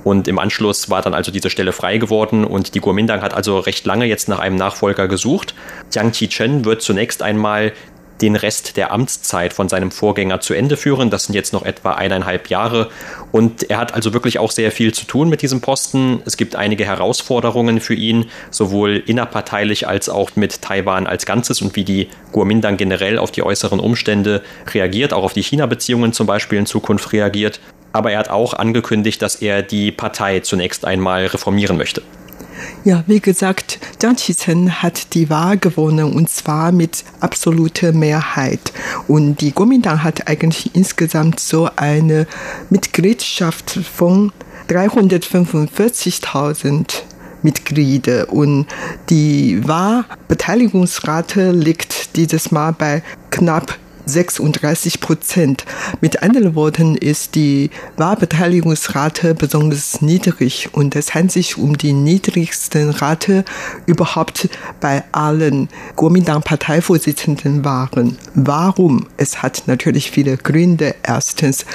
Und 0.05 0.29
im 0.29 0.39
Anschluss 0.39 0.89
war 0.89 1.03
dann 1.03 1.15
also 1.15 1.31
diese 1.31 1.51
Stelle 1.51 1.73
frei 1.73 1.99
geworden 1.99 2.45
und 2.45 2.75
die 2.75 2.81
Kuomintang 2.81 3.21
hat 3.21 3.35
also 3.35 3.59
recht 3.59 3.85
lange 3.85 4.07
jetzt 4.07 4.29
nach 4.29 4.39
einem 4.39 4.57
Nachfolger 4.57 5.09
gesucht. 5.09 5.55
Jiang 5.93 6.13
Qi-chen 6.13 6.65
wird 6.65 6.83
zunächst 6.83 7.23
einmal 7.23 7.73
den 8.21 8.37
Rest 8.37 8.77
der 8.77 8.93
Amtszeit 8.93 9.53
von 9.53 9.69
seinem 9.69 9.91
Vorgänger 9.91 10.41
zu 10.41 10.55
Ende 10.55 10.77
führen. 10.77 11.11
Das 11.11 11.25
sind 11.25 11.35
jetzt 11.35 11.53
noch 11.53 11.65
etwa 11.65 11.93
eineinhalb 11.93 12.49
Jahre. 12.49 12.91
Und 13.33 13.71
er 13.71 13.79
hat 13.79 13.95
also 13.95 14.13
wirklich 14.13 14.39
auch 14.39 14.51
sehr 14.51 14.73
viel 14.73 14.93
zu 14.93 15.07
tun 15.07 15.29
mit 15.29 15.43
diesem 15.43 15.61
Posten. 15.61 16.23
Es 16.25 16.37
gibt 16.37 16.57
einige 16.57 16.85
Herausforderungen 16.85 17.81
für 17.81 17.95
ihn, 17.95 18.27
sowohl 18.51 19.03
innerparteilich 19.07 19.87
als 19.87 20.09
auch 20.09 20.37
mit 20.37 20.63
Taiwan 20.63 21.07
als 21.07 21.27
Ganzes 21.27 21.63
und 21.63 21.77
wie 21.77 21.85
die 21.85 22.09
Kuomintang 22.33 22.77
generell 22.77 23.19
auf 23.19 23.31
die 23.31 23.43
äußeren 23.43 23.81
Umstände 23.81 24.43
reagiert, 24.73 25.13
auch 25.13 25.25
auf 25.25 25.33
die 25.33 25.43
China-Beziehungen 25.43 26.13
zum 26.13 26.27
Beispiel 26.27 26.59
in 26.59 26.67
Zukunft 26.67 27.13
reagiert. 27.13 27.61
Aber 27.93 28.13
er 28.13 28.19
hat 28.19 28.29
auch 28.29 28.55
angekündigt, 28.55 29.23
dass 29.23 29.37
er 29.37 29.63
die 29.63 29.93
Partei 29.93 30.41
zunächst 30.41 30.85
einmal 30.85 31.27
reformieren 31.27 31.77
möchte. 31.77 32.03
Ja, 32.85 33.05
wie 33.07 33.21
gesagt, 33.21 33.68
Jiang 34.01 34.15
Qizhen 34.15 34.81
hat 34.81 35.13
die 35.15 35.29
Wahl 35.29 35.59
gewonnen 35.59 36.13
und 36.13 36.31
zwar 36.31 36.71
mit 36.71 37.03
absoluter 37.19 37.91
Mehrheit. 37.93 38.73
Und 39.09 39.41
die 39.41 39.51
Kuomintang 39.51 40.05
hat 40.05 40.29
eigentlich 40.29 40.77
insgesamt 40.77 41.41
so 41.41 41.69
eine 41.75 42.29
Mitgliedschaft 42.71 43.71
von 43.71 44.31
345.000 44.69 47.03
Mitglieder 47.43 48.33
und 48.33 48.67
die 49.11 49.67
Wahlbeteiligungsrate 49.67 51.51
liegt 51.51 52.15
dieses 52.17 52.53
Mal 52.53 52.73
bei 52.73 53.03
knapp 53.31 53.77
36 54.09 55.01
Prozent. 55.01 55.65
Mit 56.01 56.23
anderen 56.23 56.55
Worten 56.55 56.97
ist 56.97 57.35
die 57.35 57.71
Wahlbeteiligungsrate 57.97 59.35
besonders 59.35 60.01
niedrig 60.01 60.71
und 60.73 60.97
es 60.97 61.15
handelt 61.15 61.33
sich 61.33 61.59
um 61.59 61.77
die 61.77 61.93
niedrigsten 61.93 62.91
Rate 62.91 63.45
überhaupt 63.87 64.49
bei 64.81 65.05
allen 65.13 65.69
Kuomintang-Parteivorsitzenden 65.97 67.65
waren. 67.65 68.17
Warum? 68.35 69.07
Es 69.19 69.43
hat 69.43 69.65
natürlich 69.67 70.11
viele 70.11 70.39
Gründe. 70.39 70.95
Erstens, 71.03 71.67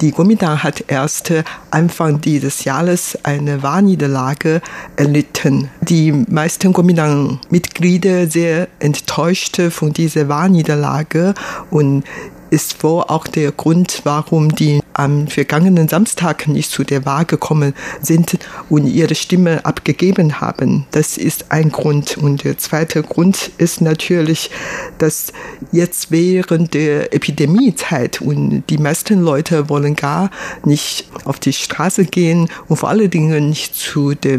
die 0.00 0.12
Kuomintang 0.12 0.62
hat 0.62 0.84
erst 0.88 1.32
Anfang 1.70 2.20
dieses 2.20 2.64
Jahres 2.64 3.18
eine 3.22 3.62
Wahlniederlage 3.62 4.62
erlitten. 4.96 5.68
Die 5.82 6.12
meisten 6.12 6.72
Kuomintang-Mitglieder 6.72 8.28
sehr 8.28 8.68
enttäuscht 8.78 9.60
von 9.70 9.92
dieser 9.92 10.28
Wahlniederlage 10.28 11.34
und 11.70 11.81
und 11.82 12.04
ist 12.50 12.82
wohl 12.84 13.02
auch 13.02 13.26
der 13.26 13.52
Grund, 13.52 14.02
warum 14.04 14.54
die 14.54 14.80
am 14.94 15.26
vergangenen 15.26 15.88
Samstag 15.88 16.48
nicht 16.48 16.70
zu 16.70 16.84
der 16.84 17.04
Wahl 17.04 17.24
gekommen 17.24 17.74
sind 18.00 18.38
und 18.68 18.86
ihre 18.86 19.14
Stimme 19.14 19.64
abgegeben 19.64 20.40
haben. 20.40 20.86
Das 20.90 21.16
ist 21.16 21.50
ein 21.50 21.70
Grund. 21.70 22.16
Und 22.18 22.44
der 22.44 22.58
zweite 22.58 23.02
Grund 23.02 23.50
ist 23.58 23.80
natürlich, 23.80 24.50
dass 24.98 25.32
jetzt 25.70 26.10
während 26.10 26.74
der 26.74 27.14
Epidemiezeit 27.14 28.20
und 28.20 28.64
die 28.68 28.78
meisten 28.78 29.20
Leute 29.20 29.68
wollen 29.68 29.96
gar 29.96 30.30
nicht 30.64 31.06
auf 31.24 31.38
die 31.38 31.52
Straße 31.52 32.04
gehen 32.04 32.48
und 32.68 32.76
vor 32.76 32.88
allen 32.88 33.10
Dingen 33.10 33.48
nicht 33.48 33.74
zu 33.74 34.14
der 34.14 34.38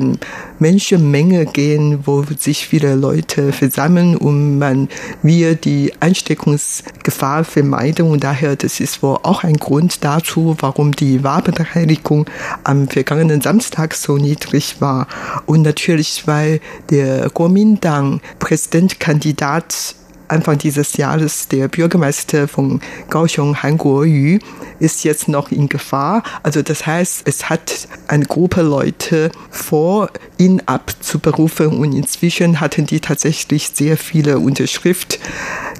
Menschenmenge 0.60 1.46
gehen, 1.46 2.06
wo 2.06 2.24
sich 2.38 2.68
viele 2.68 2.96
Leute 2.96 3.52
versammeln 3.52 4.16
und 4.16 4.58
man 4.60 4.89
wir 5.22 5.56
die 5.56 5.94
Ansteckungsgefahr 6.00 7.44
vermeiden. 7.44 8.10
Und 8.10 8.24
daher, 8.24 8.56
das 8.56 8.80
ist 8.80 9.04
wohl 9.04 9.18
auch 9.24 9.44
ein 9.44 9.58
Grund 9.58 10.04
dazu, 10.04 10.42
warum 10.60 10.91
die 10.91 11.23
Wahlbeteiligung 11.23 12.25
am 12.63 12.88
vergangenen 12.88 13.41
Samstag 13.41 13.93
so 13.93 14.17
niedrig 14.17 14.77
war. 14.79 15.08
Und 15.45 15.62
natürlich, 15.63 16.25
weil 16.27 16.62
der 16.89 17.29
Kuomintang-Präsidentkandidat 17.29 19.95
Anfang 20.29 20.58
dieses 20.58 20.95
Jahres 20.97 21.49
der 21.49 21.67
Bürgermeister 21.67 22.47
von 22.47 22.79
Kaohsiung, 23.10 23.62
Han 23.62 23.77
Kuo-yu, 23.77 24.39
ist 24.79 25.03
jetzt 25.03 25.27
noch 25.27 25.51
in 25.51 25.67
Gefahr. 25.69 26.23
Also 26.41 26.63
das 26.63 26.88
heißt, 26.88 27.21
es 27.25 27.49
hat 27.49 27.88
eine 28.08 28.25
Gruppe 28.25 28.63
Leute 28.63 29.29
vor, 29.51 30.10
ihn 30.38 30.63
abzuberufen 30.65 31.67
und 31.67 31.93
inzwischen 31.93 32.62
hatten 32.62 32.88
die 32.88 32.99
tatsächlich 32.99 33.69
sehr 33.73 33.95
viele 33.97 34.39
Unterschriften 34.39 35.19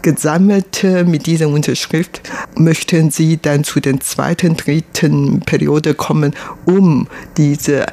gesammelt. 0.04 0.86
Mit 1.06 1.26
dieser 1.26 1.48
Unterschrift 1.48 2.22
möchten 2.56 3.12
sie 3.12 3.38
dann 3.42 3.64
zu 3.64 3.80
den 3.80 4.02
zweiten, 4.02 4.56
dritten 4.56 5.42
Periode 5.42 5.94
kommen, 5.94 6.34
um 6.66 7.08
diese 7.38 7.86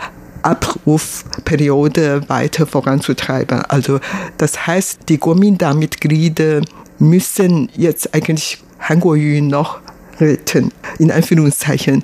Abrufperiode 0.43 2.29
weiter 2.29 2.67
voranzutreiben. 2.67 3.63
Also 3.69 4.01
das 4.39 4.67
heißt, 4.67 5.01
die 5.09 5.19
Kuomintang-Mitglieder 5.19 6.63
müssen 6.99 7.69
jetzt 7.77 8.15
eigentlich 8.15 8.63
Han 8.79 9.01
Kuo-yu 9.01 9.43
noch 9.43 9.81
retten, 10.21 10.73
in 10.99 11.11
Anführungszeichen, 11.11 12.03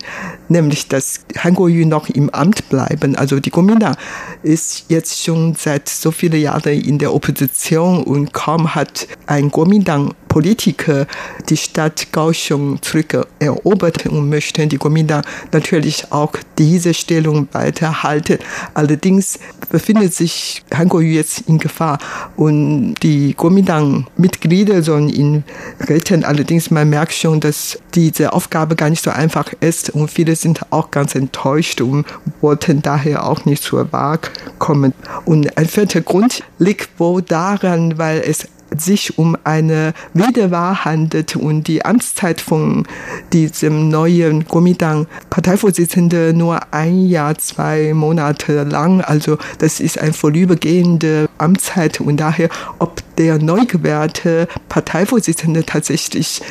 nämlich 0.49 0.89
dass 0.89 1.21
Han 1.39 1.55
Kuo-yu 1.55 1.87
noch 1.87 2.09
im 2.09 2.31
Amt 2.31 2.69
bleiben. 2.69 3.17
Also 3.17 3.41
die 3.41 3.51
Kuomintang 3.51 3.97
ist 4.43 4.87
jetzt 4.89 5.23
schon 5.23 5.55
seit 5.55 5.89
so 5.89 6.11
vielen 6.11 6.41
Jahren 6.41 6.81
in 6.81 6.99
der 6.99 7.15
Opposition 7.15 8.05
und 8.05 8.33
kaum 8.33 8.75
hat 8.75 9.09
ein 9.27 9.51
Kuomintang 9.51 10.15
Politiker 10.29 11.07
die 11.49 11.57
Stadt 11.57 12.13
Kaohsiung 12.13 12.83
zurückerobert 12.83 14.07
und 14.07 14.29
möchten 14.29 14.69
die 14.69 14.77
Kuomintang 14.77 15.23
natürlich 15.53 16.13
auch 16.13 16.33
diese 16.59 16.93
Stellung 16.93 17.49
weiterhalten. 17.53 18.39
Allerdings 18.75 19.39
befindet 19.71 20.13
sich 20.13 20.63
Han 20.75 20.91
Kuo-yu 20.91 21.15
jetzt 21.15 21.45
in 21.49 21.59
Gefahr 21.59 21.99
und 22.37 22.97
die 23.03 23.33
Kuomintang-Mitglieder 23.33 24.83
sollen 24.83 25.09
ihn 25.09 25.45
retten. 25.81 26.23
Allerdings 26.23 26.71
man 26.71 26.91
merkt 26.91 27.15
schon, 27.15 27.41
dass 27.41 27.79
diese 27.95 28.35
Aufgabe 28.35 28.77
gar 28.77 28.91
nicht 28.91 29.03
so 29.03 29.11
einfach 29.11 29.53
ist 29.61 29.89
und 29.91 30.11
viele 30.11 30.36
sind 30.41 30.73
auch 30.73 30.91
ganz 30.91 31.15
enttäuscht 31.15 31.81
und 31.81 32.07
wollten 32.41 32.83
daher 32.83 33.27
auch 33.27 33.45
nicht 33.45 33.63
zur 33.63 33.93
Wahl 33.93 34.19
kommen. 34.59 34.93
Und 35.25 35.57
ein 35.59 35.67
vierter 35.67 36.01
Grund 36.01 36.43
liegt 36.59 36.99
wohl 36.99 37.23
daran, 37.23 37.99
weil 37.99 38.21
es 38.21 38.49
sich 38.77 39.19
um 39.19 39.37
eine 39.45 39.93
Wiederwahl 40.15 40.85
handelt 40.85 41.37
und 41.37 41.69
die 41.69 41.85
Amtszeit 41.85 42.41
von 42.41 42.87
diesem 43.33 43.89
neuen 43.89 44.47
Kuomintang 44.47 45.07
Parteivorsitzenden 45.31 46.37
nur 46.37 46.73
ein 46.73 47.07
Jahr, 47.07 47.37
zwei 47.39 47.95
Monate 47.95 48.65
lang. 48.65 49.01
Also 49.01 49.39
das 49.59 49.81
ist 49.81 49.99
eine 49.99 50.13
vorübergehende 50.13 51.29
Amtszeit 51.39 52.01
und 52.01 52.19
daher, 52.19 52.49
ob 52.79 53.03
der 53.17 53.39
neu 53.39 53.65
gewählte 53.67 54.49
Parteivorsitzende 54.69 55.65
tatsächlich 55.65 56.43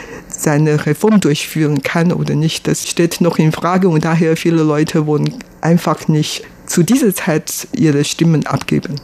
seine 0.42 0.86
Reform 0.86 1.20
durchführen 1.20 1.82
kann 1.84 2.12
oder 2.12 2.36
nicht, 2.36 2.68
das 2.68 2.88
steht 2.88 3.22
noch 3.22 3.38
in 3.38 3.52
Frage 3.52 3.90
und 3.90 4.06
daher 4.06 4.38
viele 4.38 4.64
Leute 4.64 5.08
wollen 5.08 5.34
einfach 5.62 6.08
nicht 6.08 6.44
zu 6.66 6.84
dieser 6.84 7.14
Zeit 7.14 7.68
ihre 7.76 8.04
Stimmen 8.04 8.46
abgeben. 8.46 8.96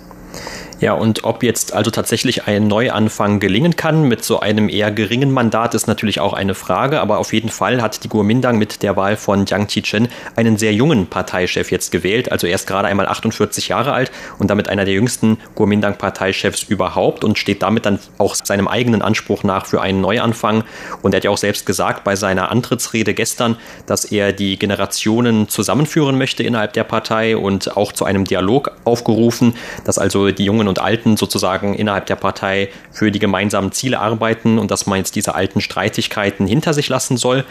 Ja, 0.81 0.93
und 0.93 1.25
ob 1.25 1.43
jetzt 1.43 1.73
also 1.73 1.91
tatsächlich 1.91 2.47
ein 2.47 2.65
Neuanfang 2.65 3.39
gelingen 3.39 3.75
kann 3.75 4.07
mit 4.07 4.25
so 4.25 4.39
einem 4.39 4.67
eher 4.67 4.89
geringen 4.89 5.29
Mandat, 5.29 5.75
ist 5.75 5.85
natürlich 5.87 6.19
auch 6.19 6.33
eine 6.33 6.55
Frage. 6.55 7.01
Aber 7.01 7.19
auf 7.19 7.33
jeden 7.33 7.49
Fall 7.49 7.83
hat 7.83 8.03
die 8.03 8.07
Kuomintang 8.07 8.57
mit 8.57 8.81
der 8.81 8.95
Wahl 8.95 9.15
von 9.15 9.45
Jiang 9.45 9.67
Qichen 9.67 10.07
einen 10.35 10.57
sehr 10.57 10.73
jungen 10.73 11.05
Parteichef 11.05 11.69
jetzt 11.69 11.91
gewählt. 11.91 12.31
Also 12.31 12.47
er 12.47 12.55
ist 12.55 12.65
gerade 12.65 12.87
einmal 12.87 13.05
48 13.05 13.67
Jahre 13.67 13.93
alt 13.93 14.11
und 14.39 14.49
damit 14.49 14.69
einer 14.69 14.83
der 14.83 14.95
jüngsten 14.95 15.37
Kuomintang-Parteichefs 15.53 16.63
überhaupt 16.63 17.23
und 17.23 17.37
steht 17.37 17.61
damit 17.61 17.85
dann 17.85 17.99
auch 18.17 18.33
seinem 18.33 18.67
eigenen 18.67 19.03
Anspruch 19.03 19.43
nach 19.43 19.67
für 19.67 19.83
einen 19.83 20.01
Neuanfang. 20.01 20.63
Und 21.03 21.13
er 21.13 21.17
hat 21.17 21.25
ja 21.25 21.29
auch 21.29 21.37
selbst 21.37 21.67
gesagt 21.67 22.03
bei 22.03 22.15
seiner 22.15 22.49
Antrittsrede 22.49 23.13
gestern, 23.13 23.55
dass 23.85 24.05
er 24.05 24.33
die 24.33 24.57
Generationen 24.57 25.47
zusammenführen 25.47 26.17
möchte 26.17 26.41
innerhalb 26.41 26.73
der 26.73 26.85
Partei 26.85 27.37
und 27.37 27.77
auch 27.77 27.91
zu 27.91 28.03
einem 28.03 28.25
Dialog 28.25 28.71
aufgerufen, 28.83 29.53
dass 29.85 29.99
also 29.99 30.31
die 30.31 30.45
jungen 30.45 30.70
und 30.71 30.79
Alten 30.79 31.17
sozusagen 31.17 31.73
innerhalb 31.73 32.05
der 32.05 32.15
Partei 32.15 32.69
für 32.91 33.11
die 33.11 33.19
gemeinsamen 33.19 33.71
Ziele 33.71 33.99
arbeiten 33.99 34.57
und 34.57 34.71
dass 34.71 34.87
man 34.87 34.97
jetzt 34.97 35.15
diese 35.15 35.35
alten 35.35 35.61
Streitigkeiten 35.61 36.47
hinter 36.47 36.73
sich 36.73 36.87
lassen 36.89 37.17
soll. 37.17 37.43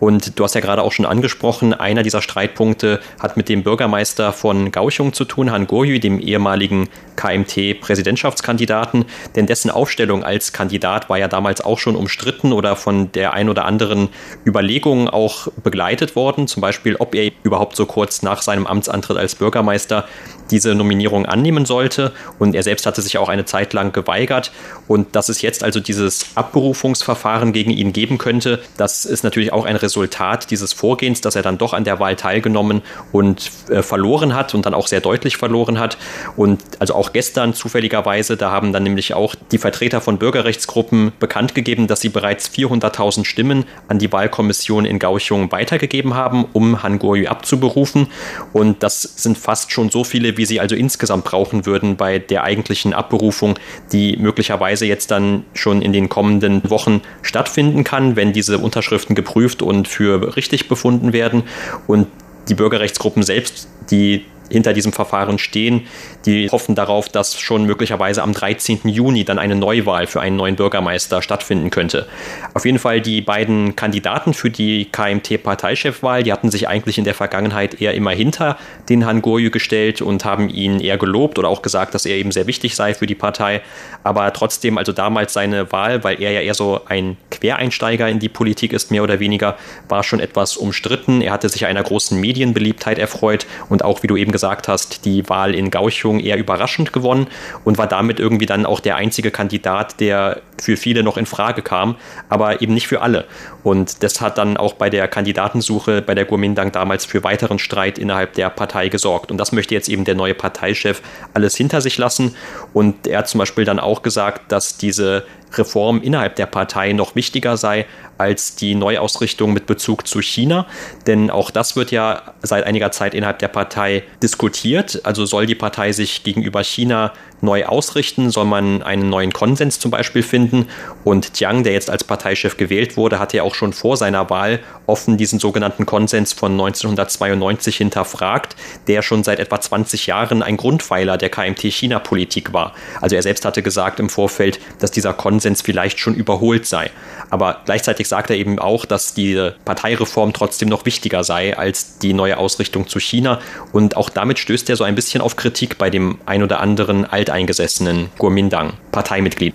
Und 0.00 0.38
du 0.38 0.44
hast 0.44 0.54
ja 0.54 0.60
gerade 0.60 0.82
auch 0.82 0.92
schon 0.92 1.04
angesprochen, 1.04 1.74
einer 1.74 2.04
dieser 2.04 2.22
Streitpunkte 2.22 3.00
hat 3.18 3.36
mit 3.36 3.48
dem 3.48 3.64
Bürgermeister 3.64 4.32
von 4.32 4.70
Gauchung 4.70 5.12
zu 5.12 5.24
tun, 5.24 5.50
Han 5.50 5.66
Goyu, 5.66 5.98
dem 5.98 6.20
ehemaligen 6.20 6.88
KMT-Präsidentschaftskandidaten, 7.16 9.04
denn 9.34 9.46
dessen 9.46 9.70
Aufstellung 9.70 10.22
als 10.22 10.52
Kandidat 10.52 11.10
war 11.10 11.18
ja 11.18 11.26
damals 11.26 11.60
auch 11.60 11.78
schon 11.78 11.96
umstritten 11.96 12.52
oder 12.52 12.76
von 12.76 13.10
der 13.12 13.34
ein 13.34 13.48
oder 13.48 13.64
anderen 13.64 14.08
Überlegung 14.46 15.08
auch 15.08 15.48
begleitet 15.64 16.14
worden, 16.14 16.46
zum 16.46 16.60
Beispiel, 16.60 16.94
ob 16.96 17.16
er 17.16 17.32
überhaupt 17.42 17.74
so 17.74 17.86
kurz 17.86 18.22
nach 18.22 18.40
seinem 18.40 18.66
Amtsantritt 18.66 19.16
als 19.16 19.34
Bürgermeister 19.34 20.06
diese 20.50 20.74
Nominierung 20.74 21.26
annehmen 21.26 21.66
sollte. 21.66 22.12
Und 22.38 22.54
er 22.54 22.62
selbst 22.62 22.86
hatte 22.86 23.02
sich 23.02 23.18
auch 23.18 23.28
eine 23.28 23.44
Zeit 23.44 23.72
lang 23.72 23.92
geweigert. 23.92 24.52
Und 24.86 25.14
dass 25.16 25.28
es 25.28 25.42
jetzt 25.42 25.64
also 25.64 25.80
dieses 25.80 26.26
Abberufungsverfahren 26.34 27.52
gegen 27.52 27.70
ihn 27.70 27.92
geben 27.92 28.18
könnte, 28.18 28.60
das 28.76 29.04
ist 29.04 29.24
natürlich 29.24 29.52
auch 29.52 29.64
ein 29.64 29.76
Resultat 29.76 30.50
dieses 30.50 30.72
Vorgehens, 30.72 31.20
dass 31.20 31.36
er 31.36 31.42
dann 31.42 31.58
doch 31.58 31.72
an 31.72 31.84
der 31.84 32.00
Wahl 32.00 32.16
teilgenommen 32.16 32.82
und 33.12 33.50
äh, 33.68 33.82
verloren 33.82 34.34
hat 34.34 34.54
und 34.54 34.66
dann 34.66 34.74
auch 34.74 34.86
sehr 34.86 35.00
deutlich 35.00 35.36
verloren 35.36 35.78
hat. 35.78 35.98
Und 36.36 36.60
also 36.78 36.94
auch 36.94 37.12
gestern 37.12 37.54
zufälligerweise, 37.54 38.36
da 38.36 38.50
haben 38.50 38.72
dann 38.72 38.82
nämlich 38.82 39.14
auch 39.14 39.34
die 39.52 39.58
Vertreter 39.58 40.00
von 40.00 40.18
Bürgerrechtsgruppen 40.18 41.12
bekannt 41.18 41.54
gegeben, 41.54 41.86
dass 41.86 42.00
sie 42.00 42.08
bereits 42.08 42.48
400.000 42.50 43.24
Stimmen 43.24 43.64
an 43.88 43.98
die 43.98 44.12
Wahlkommission 44.12 44.84
in 44.84 44.98
Gauchung 44.98 45.52
weitergegeben 45.52 46.14
haben, 46.14 46.46
um 46.52 46.82
Han 46.82 46.98
Guoyu 46.98 47.28
abzuberufen. 47.28 48.08
Und 48.52 48.82
das 48.82 49.02
sind 49.02 49.36
fast 49.36 49.72
schon 49.72 49.90
so 49.90 50.04
viele, 50.04 50.36
wie 50.38 50.46
sie 50.46 50.60
also 50.60 50.74
insgesamt 50.74 51.24
brauchen 51.24 51.66
würden 51.66 51.96
bei 51.96 52.18
der 52.18 52.44
eigentlichen 52.44 52.94
Abberufung, 52.94 53.58
die 53.92 54.16
möglicherweise 54.16 54.86
jetzt 54.86 55.10
dann 55.10 55.44
schon 55.52 55.82
in 55.82 55.92
den 55.92 56.08
kommenden 56.08 56.62
Wochen 56.70 57.02
stattfinden 57.20 57.84
kann, 57.84 58.16
wenn 58.16 58.32
diese 58.32 58.58
Unterschriften 58.58 59.14
geprüft 59.14 59.60
und 59.60 59.86
für 59.86 60.36
richtig 60.36 60.68
befunden 60.68 61.12
werden. 61.12 61.42
Und 61.86 62.06
die 62.48 62.54
Bürgerrechtsgruppen 62.54 63.22
selbst, 63.22 63.68
die 63.90 64.24
hinter 64.48 64.72
diesem 64.72 64.92
Verfahren 64.92 65.38
stehen, 65.38 65.86
die 66.26 66.48
hoffen 66.50 66.74
darauf, 66.74 67.08
dass 67.08 67.38
schon 67.38 67.64
möglicherweise 67.64 68.22
am 68.22 68.32
13. 68.32 68.80
Juni 68.84 69.24
dann 69.24 69.38
eine 69.38 69.54
Neuwahl 69.54 70.06
für 70.06 70.20
einen 70.20 70.36
neuen 70.36 70.56
Bürgermeister 70.56 71.22
stattfinden 71.22 71.70
könnte. 71.70 72.06
Auf 72.54 72.64
jeden 72.64 72.78
Fall 72.78 73.00
die 73.00 73.20
beiden 73.20 73.76
Kandidaten 73.76 74.34
für 74.34 74.50
die 74.50 74.86
KMT-Parteichefwahl, 74.86 76.22
die 76.22 76.32
hatten 76.32 76.50
sich 76.50 76.68
eigentlich 76.68 76.98
in 76.98 77.04
der 77.04 77.14
Vergangenheit 77.14 77.80
eher 77.80 77.94
immer 77.94 78.10
hinter 78.10 78.58
den 78.88 79.06
Han 79.06 79.22
Goryu 79.22 79.50
gestellt 79.50 80.02
und 80.02 80.24
haben 80.24 80.48
ihn 80.48 80.80
eher 80.80 80.98
gelobt 80.98 81.38
oder 81.38 81.48
auch 81.48 81.62
gesagt, 81.62 81.94
dass 81.94 82.06
er 82.06 82.16
eben 82.16 82.32
sehr 82.32 82.46
wichtig 82.46 82.74
sei 82.74 82.94
für 82.94 83.06
die 83.06 83.14
Partei. 83.14 83.62
Aber 84.04 84.32
trotzdem, 84.32 84.78
also 84.78 84.92
damals 84.92 85.32
seine 85.32 85.70
Wahl, 85.72 86.04
weil 86.04 86.20
er 86.22 86.32
ja 86.32 86.40
eher 86.40 86.54
so 86.54 86.80
ein 86.86 87.16
Quereinsteiger 87.30 88.08
in 88.08 88.18
die 88.18 88.28
Politik 88.28 88.72
ist, 88.72 88.90
mehr 88.90 89.02
oder 89.02 89.20
weniger, 89.20 89.56
war 89.88 90.02
schon 90.02 90.20
etwas 90.20 90.56
umstritten. 90.56 91.20
Er 91.20 91.32
hatte 91.32 91.48
sich 91.48 91.66
einer 91.66 91.82
großen 91.82 92.18
Medienbeliebtheit 92.18 92.98
erfreut 92.98 93.46
und 93.68 93.84
auch, 93.84 94.02
wie 94.02 94.06
du 94.06 94.16
eben 94.16 94.32
gesagt 94.32 94.37
hast, 94.42 95.04
die 95.04 95.28
Wahl 95.28 95.54
in 95.54 95.70
Gauchung 95.70 96.20
eher 96.20 96.36
überraschend 96.36 96.92
gewonnen 96.92 97.26
und 97.64 97.78
war 97.78 97.86
damit 97.86 98.20
irgendwie 98.20 98.46
dann 98.46 98.66
auch 98.66 98.80
der 98.80 98.96
einzige 98.96 99.30
Kandidat, 99.30 100.00
der 100.00 100.40
für 100.60 100.76
viele 100.76 101.02
noch 101.02 101.16
in 101.16 101.26
Frage 101.26 101.62
kam, 101.62 101.96
aber 102.28 102.62
eben 102.62 102.74
nicht 102.74 102.88
für 102.88 103.00
alle. 103.00 103.26
Und 103.62 104.02
das 104.02 104.20
hat 104.20 104.38
dann 104.38 104.56
auch 104.56 104.74
bei 104.74 104.90
der 104.90 105.08
Kandidatensuche 105.08 106.02
bei 106.02 106.14
der 106.14 106.24
Guomindang 106.24 106.72
damals 106.72 107.04
für 107.04 107.24
weiteren 107.24 107.58
Streit 107.58 107.98
innerhalb 107.98 108.34
der 108.34 108.50
Partei 108.50 108.88
gesorgt. 108.88 109.30
Und 109.30 109.38
das 109.38 109.52
möchte 109.52 109.74
jetzt 109.74 109.88
eben 109.88 110.04
der 110.04 110.14
neue 110.14 110.34
Parteichef 110.34 111.02
alles 111.34 111.56
hinter 111.56 111.80
sich 111.80 111.98
lassen. 111.98 112.34
Und 112.72 113.06
er 113.06 113.18
hat 113.18 113.28
zum 113.28 113.38
Beispiel 113.38 113.64
dann 113.64 113.78
auch 113.78 114.02
gesagt, 114.02 114.52
dass 114.52 114.78
diese 114.78 115.24
Reform 115.56 116.02
innerhalb 116.02 116.36
der 116.36 116.46
Partei 116.46 116.92
noch 116.92 117.14
wichtiger 117.14 117.56
sei 117.56 117.86
als 118.18 118.56
die 118.56 118.74
Neuausrichtung 118.74 119.52
mit 119.52 119.66
Bezug 119.66 120.06
zu 120.06 120.20
China. 120.20 120.66
Denn 121.06 121.30
auch 121.30 121.50
das 121.50 121.76
wird 121.76 121.90
ja 121.90 122.34
seit 122.42 122.64
einiger 122.64 122.90
Zeit 122.90 123.14
innerhalb 123.14 123.38
der 123.38 123.48
Partei 123.48 124.02
diskutiert. 124.22 125.00
Also 125.04 125.24
soll 125.24 125.46
die 125.46 125.54
Partei 125.54 125.92
sich 125.92 126.24
gegenüber 126.24 126.64
China 126.64 127.12
neu 127.40 127.64
ausrichten? 127.64 128.30
Soll 128.30 128.44
man 128.44 128.82
einen 128.82 129.08
neuen 129.08 129.32
Konsens 129.32 129.78
zum 129.78 129.90
Beispiel 129.90 130.22
finden? 130.22 130.66
Und 131.04 131.38
Jiang, 131.38 131.64
der 131.64 131.72
jetzt 131.72 131.90
als 131.90 132.04
Parteichef 132.04 132.56
gewählt 132.56 132.96
wurde, 132.96 133.18
hatte 133.18 133.38
ja 133.38 133.42
auch 133.42 133.54
schon 133.54 133.72
vor 133.72 133.96
seiner 133.96 134.30
Wahl 134.30 134.60
offen 134.86 135.16
diesen 135.16 135.38
sogenannten 135.38 135.86
Konsens 135.86 136.32
von 136.32 136.52
1992 136.52 137.76
hinterfragt, 137.76 138.56
der 138.86 139.02
schon 139.02 139.24
seit 139.24 139.38
etwa 139.38 139.60
20 139.60 140.06
Jahren 140.06 140.42
ein 140.42 140.56
Grundpfeiler 140.56 141.16
der 141.16 141.28
KMT-China-Politik 141.28 142.52
war. 142.52 142.74
Also 143.00 143.16
er 143.16 143.22
selbst 143.22 143.44
hatte 143.44 143.62
gesagt 143.62 144.00
im 144.00 144.08
Vorfeld, 144.08 144.60
dass 144.78 144.90
dieser 144.90 145.12
Konsens 145.12 145.62
vielleicht 145.62 145.98
schon 145.98 146.14
überholt 146.14 146.66
sei. 146.66 146.90
Aber 147.30 147.60
gleichzeitig 147.64 148.08
sagt 148.08 148.30
er 148.30 148.36
eben 148.36 148.58
auch, 148.58 148.84
dass 148.84 149.14
die 149.14 149.50
Parteireform 149.64 150.32
trotzdem 150.32 150.68
noch 150.68 150.86
wichtiger 150.86 151.24
sei 151.24 151.56
als 151.56 151.98
die 151.98 152.14
neue 152.14 152.38
Ausrichtung 152.38 152.88
zu 152.88 153.00
China. 153.00 153.40
Und 153.72 153.96
auch 153.96 154.10
damit 154.10 154.38
stößt 154.38 154.70
er 154.70 154.76
so 154.76 154.84
ein 154.84 154.94
bisschen 154.94 155.20
auf 155.20 155.36
Kritik 155.36 155.78
bei 155.78 155.90
dem 155.90 156.18
ein 156.26 156.42
oder 156.42 156.60
anderen 156.60 157.04
alteingesessenen 157.28 158.08
Kuomintang-Parteimitglied. 158.18 159.54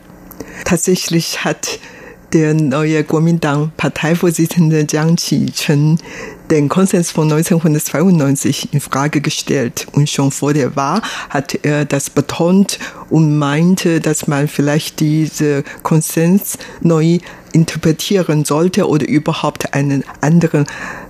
Tatsächlich 0.66 1.44
hat 1.44 1.80
der 2.34 2.54
neue 2.56 3.04
Kuomintang-Parteivorsitzende 3.04 4.88
Jiang 4.90 5.16
Qi-chen 5.16 6.00
den 6.50 6.68
Konsens 6.68 7.12
von 7.12 7.32
1992 7.32 8.74
in 8.74 8.82
Frage 8.82 9.22
gestellt. 9.22 9.88
Und 9.92 10.10
schon 10.10 10.32
vor 10.32 10.54
der 10.54 10.76
Wahl 10.76 11.02
hat 11.30 11.60
er 11.64 11.86
das 11.86 12.10
betont 12.10 12.80
und 13.10 13.38
meinte, 13.38 14.02
dass 14.02 14.28
man 14.28 14.48
vielleicht 14.48 15.00
diese 15.00 15.64
Konsens 15.84 16.58
neu 16.82 17.20
interpretieren 17.54 18.46
sollte 18.46 18.88
oder 18.88 19.08
überhaupt 19.08 19.74
eine 19.76 20.04
andere 20.22 20.66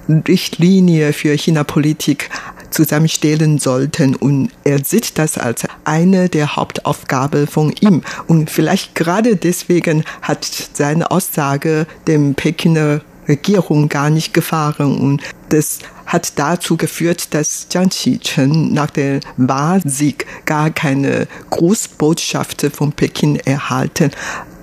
Richtlinie 0.09 1.13
für 1.13 1.37
China-Politik 1.37 2.29
zusammenstellen 2.73 3.59
sollten. 3.59 4.15
Und 4.15 4.49
er 4.63 4.83
sieht 4.83 5.17
das 5.17 5.37
als 5.37 5.63
eine 5.85 6.29
der 6.29 6.55
Hauptaufgaben 6.55 7.47
von 7.47 7.73
ihm. 7.79 8.01
Und 8.27 8.49
vielleicht 8.49 8.95
gerade 8.95 9.35
deswegen 9.35 10.03
hat 10.21 10.45
seine 10.73 11.11
Aussage 11.11 11.87
dem 12.07 12.35
Pekiner 12.35 13.01
Regierung 13.27 13.89
gar 13.89 14.09
nicht 14.09 14.33
gefallen. 14.33 14.97
Und 14.99 15.21
das 15.49 15.79
hat 16.05 16.37
dazu 16.37 16.77
geführt, 16.77 17.33
dass 17.33 17.67
Jiang 17.71 17.89
Qichen 17.89 18.73
nach 18.73 18.89
dem 18.89 19.21
Wahlsieg 19.37 20.25
gar 20.45 20.69
keine 20.69 21.27
Grußbotschaft 21.49 22.67
von 22.73 22.91
Peking 22.91 23.37
erhalten. 23.37 24.11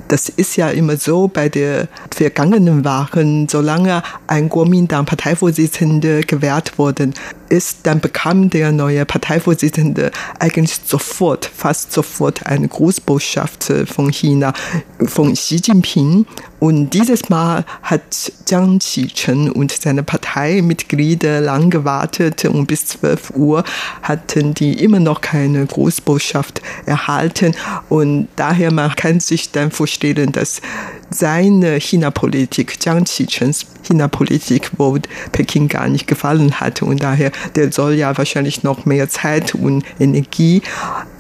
Das 0.09 0.29
ist 0.29 0.57
ja 0.57 0.70
immer 0.70 0.96
so 0.96 1.29
bei 1.29 1.49
der 1.49 1.87
vergangenen 2.12 2.85
Wahlen, 2.85 3.49
solange 3.49 4.03
ein 4.27 4.49
Kuomintang-Parteivorsitzender 4.49 6.23
gewählt 6.23 6.79
worden 6.79 7.14
ist, 7.51 7.79
dann 7.85 8.01
bekam 8.01 8.51
der 8.51 8.73
neue 8.73 9.05
Parteivorsitzende 9.05 10.11
eigentlich 10.39 10.81
sofort, 10.85 11.51
fast 11.55 11.93
sofort 11.93 12.47
eine 12.47 12.69
Grußbotschaft 12.69 13.73
von 13.87 14.11
China, 14.11 14.53
von 15.05 15.35
Xi 15.35 15.57
Jinping. 15.57 16.27
Und 16.59 16.91
dieses 16.91 17.31
Mal 17.31 17.65
hat 17.83 18.33
Jiang 18.47 18.79
Qichen 18.81 19.51
und 19.51 19.73
seine 19.73 20.03
Parteimitglieder 20.03 21.41
lang 21.41 21.71
gewartet 21.71 22.45
und 22.45 22.67
bis 22.67 22.87
12 22.87 23.31
Uhr 23.31 23.65
hatten 24.03 24.53
die 24.53 24.83
immer 24.83 25.01
noch 25.01 25.23
keine 25.23 25.65
Grußbotschaft 25.65 26.61
erhalten. 26.85 27.55
Und 27.89 28.29
daher 28.37 28.73
man 28.73 28.95
kann 28.95 29.21
sich 29.21 29.53
dann 29.53 29.71
vorstellen, 29.71 29.91
stellen, 30.01 30.33
dass 30.33 30.61
seine 31.11 31.81
China-Politik, 31.81 32.79
Jiang 32.85 33.05
Qichens 33.05 33.67
China-Politik, 33.90 34.70
wo 34.76 34.96
Peking 35.33 35.68
gar 35.68 35.88
nicht 35.88 36.07
gefallen 36.07 36.61
hat. 36.61 36.83
Und 36.83 37.03
daher, 37.03 37.33
der 37.57 37.72
soll 37.72 37.94
ja 37.94 38.16
wahrscheinlich 38.16 38.62
noch 38.62 38.87
mehr 38.87 39.09
Zeit 39.09 39.55
und 39.55 39.85
Energie 39.98 40.62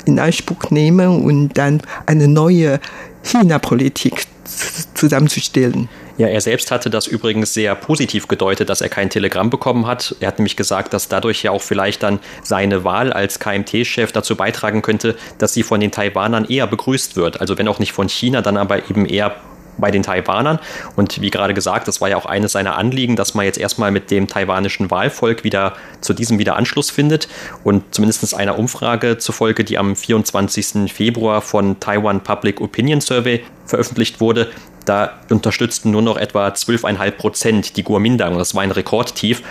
in 0.04 0.18
Anspruch 0.18 0.70
nehmen 0.70 1.22
und 1.24 1.58
dann 1.58 1.82
eine 2.06 2.28
neue 2.28 2.80
China-Politik 3.24 4.26
zusammenzustellen. 4.94 5.88
Ja, 6.16 6.26
er 6.26 6.40
selbst 6.42 6.70
hatte 6.70 6.90
das 6.90 7.06
übrigens 7.06 7.54
sehr 7.54 7.74
positiv 7.74 8.28
gedeutet, 8.28 8.68
dass 8.68 8.82
er 8.82 8.90
kein 8.90 9.08
Telegramm 9.08 9.48
bekommen 9.48 9.86
hat. 9.86 10.14
Er 10.20 10.28
hat 10.28 10.38
nämlich 10.38 10.54
gesagt, 10.54 10.92
dass 10.92 11.08
dadurch 11.08 11.42
ja 11.42 11.50
auch 11.50 11.62
vielleicht 11.62 12.02
dann 12.02 12.18
seine 12.42 12.84
Wahl 12.84 13.10
als 13.12 13.38
KMT-Chef 13.38 14.12
dazu 14.12 14.36
beitragen 14.36 14.82
könnte, 14.82 15.16
dass 15.38 15.54
sie 15.54 15.62
von 15.62 15.80
den 15.80 15.92
Taiwanern 15.92 16.44
eher 16.44 16.66
begrüßt 16.66 17.16
wird. 17.16 17.40
Also 17.40 17.56
wenn 17.56 17.68
auch 17.68 17.78
nicht 17.78 17.92
von 17.92 18.10
China, 18.10 18.42
dann 18.42 18.58
aber 18.58 18.90
eben 18.90 19.06
eher 19.06 19.34
bei 19.80 19.90
den 19.90 20.02
Taiwanern. 20.02 20.58
Und 20.96 21.20
wie 21.20 21.30
gerade 21.30 21.54
gesagt, 21.54 21.88
das 21.88 22.00
war 22.00 22.08
ja 22.08 22.16
auch 22.16 22.26
eines 22.26 22.52
seiner 22.52 22.76
Anliegen, 22.76 23.16
dass 23.16 23.34
man 23.34 23.44
jetzt 23.44 23.58
erstmal 23.58 23.90
mit 23.90 24.10
dem 24.10 24.28
taiwanischen 24.28 24.90
Wahlvolk 24.90 25.44
wieder 25.44 25.74
zu 26.00 26.14
diesem 26.14 26.38
wieder 26.38 26.56
Anschluss 26.56 26.90
findet. 26.90 27.28
Und 27.64 27.94
zumindest 27.94 28.34
einer 28.34 28.58
Umfrage 28.58 29.18
zufolge, 29.18 29.64
die 29.64 29.78
am 29.78 29.96
24. 29.96 30.92
Februar 30.92 31.40
von 31.42 31.80
Taiwan 31.80 32.22
Public 32.22 32.60
Opinion 32.60 33.00
Survey 33.00 33.44
veröffentlicht 33.66 34.20
wurde, 34.20 34.48
da 34.84 35.20
unterstützten 35.30 35.90
nur 35.90 36.02
noch 36.02 36.16
etwa 36.16 36.48
12,5 36.48 37.10
Prozent 37.12 37.76
die 37.76 37.82
Guomindang. 37.84 38.36
Das 38.38 38.54
war 38.54 38.62
ein 38.62 38.70
Rekordtief 38.70 39.42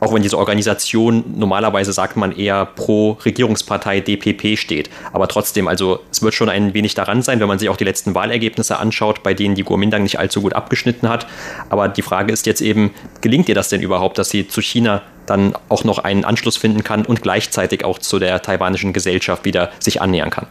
auch 0.00 0.12
wenn 0.12 0.22
diese 0.22 0.38
Organisation 0.38 1.24
normalerweise 1.36 1.92
sagt 1.92 2.16
man 2.16 2.32
eher 2.32 2.66
pro 2.66 3.12
Regierungspartei 3.24 4.00
DPP 4.00 4.58
steht. 4.58 4.90
Aber 5.12 5.28
trotzdem, 5.28 5.68
also 5.68 6.00
es 6.10 6.22
wird 6.22 6.34
schon 6.34 6.48
ein 6.48 6.74
wenig 6.74 6.94
daran 6.94 7.22
sein, 7.22 7.40
wenn 7.40 7.48
man 7.48 7.58
sich 7.58 7.68
auch 7.68 7.76
die 7.76 7.84
letzten 7.84 8.14
Wahlergebnisse 8.14 8.78
anschaut, 8.78 9.22
bei 9.22 9.34
denen 9.34 9.54
die 9.54 9.62
Kuomintang 9.62 10.02
nicht 10.02 10.18
allzu 10.18 10.42
gut 10.42 10.54
abgeschnitten 10.54 11.08
hat. 11.08 11.26
Aber 11.68 11.88
die 11.88 12.02
Frage 12.02 12.32
ist 12.32 12.46
jetzt 12.46 12.60
eben, 12.60 12.92
gelingt 13.20 13.48
ihr 13.48 13.54
das 13.54 13.68
denn 13.68 13.82
überhaupt, 13.82 14.18
dass 14.18 14.30
sie 14.30 14.48
zu 14.48 14.60
China 14.60 15.02
dann 15.26 15.54
auch 15.68 15.84
noch 15.84 15.98
einen 15.98 16.24
Anschluss 16.24 16.56
finden 16.56 16.84
kann 16.84 17.04
und 17.04 17.22
gleichzeitig 17.22 17.84
auch 17.84 17.98
zu 17.98 18.18
der 18.18 18.42
taiwanischen 18.42 18.92
Gesellschaft 18.92 19.44
wieder 19.44 19.70
sich 19.80 20.00
annähern 20.00 20.30
kann? 20.30 20.46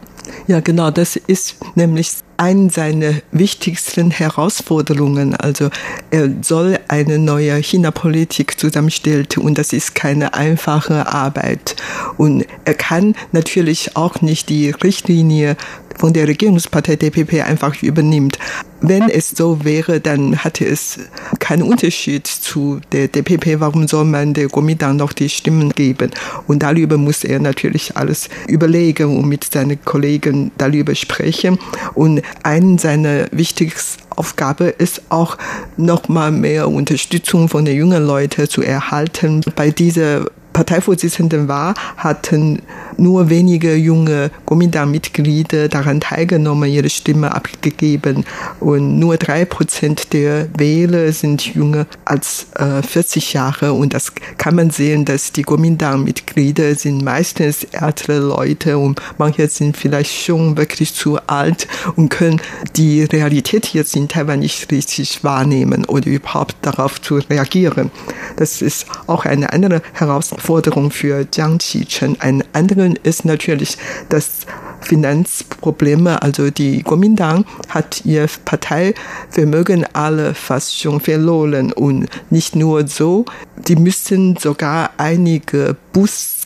Ja, 0.46 0.60
genau, 0.60 0.90
das 0.90 1.16
ist 1.16 1.56
nämlich 1.74 2.10
eine 2.36 2.70
seiner 2.70 3.14
wichtigsten 3.32 4.10
Herausforderungen. 4.10 5.34
Also 5.34 5.70
er 6.10 6.30
soll 6.42 6.78
eine 6.88 7.18
neue 7.18 7.56
China-Politik 7.56 8.58
zusammenstellen 8.58 9.26
und 9.38 9.58
das 9.58 9.72
ist 9.72 9.94
keine 9.94 10.34
einfache 10.34 11.06
Arbeit. 11.12 11.76
Und 12.16 12.44
er 12.64 12.74
kann 12.74 13.14
natürlich 13.32 13.96
auch 13.96 14.20
nicht 14.20 14.48
die 14.48 14.70
Richtlinie 14.70 15.56
von 15.98 16.12
der 16.12 16.28
Regierungspartei 16.28 16.96
DPP 16.96 17.42
einfach 17.42 17.82
übernimmt. 17.82 18.38
Wenn 18.82 19.08
es 19.08 19.30
so 19.30 19.64
wäre, 19.64 20.00
dann 20.00 20.44
hatte 20.44 20.66
es 20.66 20.98
keinen 21.38 21.62
Unterschied 21.62 22.26
zu 22.26 22.80
der 22.92 23.08
DPP. 23.08 23.58
Warum 23.60 23.88
soll 23.88 24.04
man 24.04 24.34
der 24.34 24.48
Kuomintang 24.48 24.96
noch 24.96 25.14
die 25.14 25.30
Stimmen 25.30 25.70
geben? 25.70 26.10
Und 26.46 26.62
darüber 26.62 26.98
muss 26.98 27.24
er 27.24 27.40
natürlich 27.40 27.96
alles 27.96 28.28
überlegen 28.46 29.16
und 29.16 29.26
mit 29.26 29.44
seinen 29.44 29.82
Kollegen 29.84 30.15
darüber 30.58 30.94
sprechen. 30.94 31.58
Und 31.94 32.22
eine 32.42 32.78
seiner 32.78 33.26
wichtigsten 33.32 34.02
Aufgabe 34.16 34.66
ist 34.66 35.02
auch 35.10 35.36
nochmal 35.76 36.32
mehr 36.32 36.68
Unterstützung 36.68 37.48
von 37.48 37.64
den 37.64 37.76
jungen 37.76 38.06
Leuten 38.06 38.48
zu 38.48 38.62
erhalten. 38.62 39.42
Bei 39.54 39.70
dieser 39.70 40.26
Parteivorsitzenden 40.56 41.48
war, 41.48 41.74
hatten 41.98 42.62
nur 42.96 43.28
wenige 43.28 43.74
junge 43.74 44.30
Kuomintang-Mitglieder 44.46 45.68
daran 45.68 46.00
teilgenommen, 46.00 46.70
ihre 46.70 46.88
Stimme 46.88 47.34
abgegeben. 47.34 48.24
Und 48.58 48.98
nur 48.98 49.18
drei 49.18 49.44
Prozent 49.44 50.14
der 50.14 50.48
Wähler 50.56 51.12
sind 51.12 51.54
jünger 51.54 51.84
als 52.06 52.46
äh, 52.54 52.80
40 52.82 53.34
Jahre. 53.34 53.74
Und 53.74 53.92
das 53.92 54.12
kann 54.38 54.54
man 54.54 54.70
sehen, 54.70 55.04
dass 55.04 55.30
die 55.30 55.42
Kuomintang-Mitglieder 55.42 56.74
sind 56.74 57.04
meistens 57.04 57.64
ältere 57.72 58.20
Leute 58.20 58.78
und 58.78 59.02
manche 59.18 59.48
sind 59.48 59.76
vielleicht 59.76 60.24
schon 60.24 60.56
wirklich 60.56 60.94
zu 60.94 61.18
alt 61.26 61.68
und 61.96 62.08
können 62.08 62.40
die 62.76 63.04
Realität 63.04 63.74
jetzt 63.74 63.94
in 63.94 64.08
Taiwan 64.08 64.38
nicht 64.38 64.70
richtig 64.72 65.22
wahrnehmen 65.22 65.84
oder 65.84 66.06
überhaupt 66.06 66.56
darauf 66.62 66.98
zu 67.02 67.16
reagieren. 67.16 67.90
Das 68.36 68.62
ist 68.62 68.86
auch 69.06 69.26
eine 69.26 69.52
andere 69.52 69.82
Herausforderung 69.92 70.45
Herausforderung 70.46 70.92
für 70.92 71.26
Jiang 71.32 71.58
Qichen. 71.58 72.16
Ein 72.20 72.44
anderen 72.52 72.96
ist 73.02 73.24
natürlich 73.24 73.76
das 74.08 74.46
Finanzprobleme. 74.80 76.22
Also 76.22 76.50
die 76.50 76.82
Kuomintang 76.82 77.44
hat 77.68 78.04
ihr 78.04 78.28
Parteivermögen 78.44 79.86
alle 79.92 80.34
fast 80.34 80.78
schon 80.78 81.00
verloren 81.00 81.72
und 81.72 82.06
nicht 82.30 82.54
nur 82.54 82.86
so, 82.86 83.24
die 83.66 83.74
müssen 83.74 84.36
sogar 84.36 84.90
einige 84.98 85.76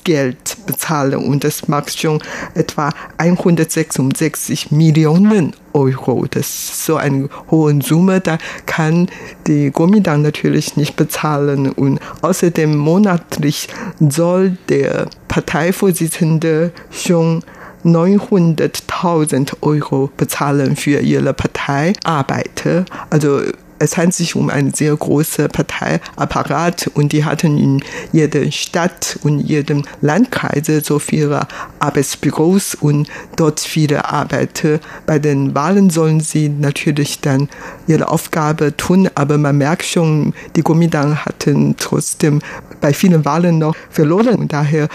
Bußgeld 0.00 0.66
bezahlen 0.66 1.24
und 1.24 1.44
das 1.44 1.68
macht 1.68 1.98
schon 1.98 2.20
etwa 2.54 2.90
166 3.18 4.70
Millionen 4.70 5.54
Euro. 5.72 6.26
Das 6.28 6.46
ist 6.46 6.84
so 6.84 6.96
eine 6.96 7.28
hohe 7.50 7.80
Summe, 7.82 8.20
da 8.20 8.38
kann 8.66 9.08
die 9.46 9.70
Kuomintang 9.70 10.22
natürlich 10.22 10.76
nicht 10.76 10.96
bezahlen. 10.96 11.70
Und 11.70 12.00
außerdem 12.22 12.76
monatlich 12.76 13.68
soll 14.00 14.56
der 14.68 15.08
Parteivorsitzende 15.28 16.72
schon 16.90 17.44
900.000 17.84 19.52
Euro 19.62 20.10
bezahlen 20.16 20.76
für 20.76 21.00
ihre 21.00 21.32
Parteiarbeit. 21.32 22.86
Also 23.10 23.42
es 23.80 23.96
handelt 23.96 24.14
sich 24.14 24.36
um 24.36 24.50
einen 24.50 24.74
sehr 24.74 24.94
großen 24.94 25.48
Parteiapparat 25.48 26.90
und 26.94 27.12
die 27.12 27.24
hatten 27.24 27.56
in 27.56 27.82
jeder 28.12 28.50
Stadt 28.52 29.18
und 29.22 29.40
jedem 29.40 29.84
Landkreis 30.02 30.66
so 30.84 30.98
viele 30.98 31.48
Arbeitsbüros 31.78 32.74
und 32.74 33.08
dort 33.36 33.60
viele 33.60 34.04
Arbeiter. 34.04 34.80
Bei 35.06 35.18
den 35.18 35.54
Wahlen 35.54 35.88
sollen 35.88 36.20
sie 36.20 36.50
natürlich 36.50 37.20
dann 37.20 37.48
ihre 37.86 38.08
Aufgabe 38.08 38.76
tun, 38.76 39.08
aber 39.14 39.38
man 39.38 39.56
merkt 39.56 39.84
schon, 39.84 40.34
die 40.56 40.62
Kuomintang 40.62 41.16
hatten 41.16 41.74
trotzdem 41.78 42.40
bei 42.82 42.92
vielen 42.92 43.24
Wahlen 43.24 43.58
noch 43.58 43.74
verloren 43.90 44.36
und 44.36 44.52
daher 44.52 44.88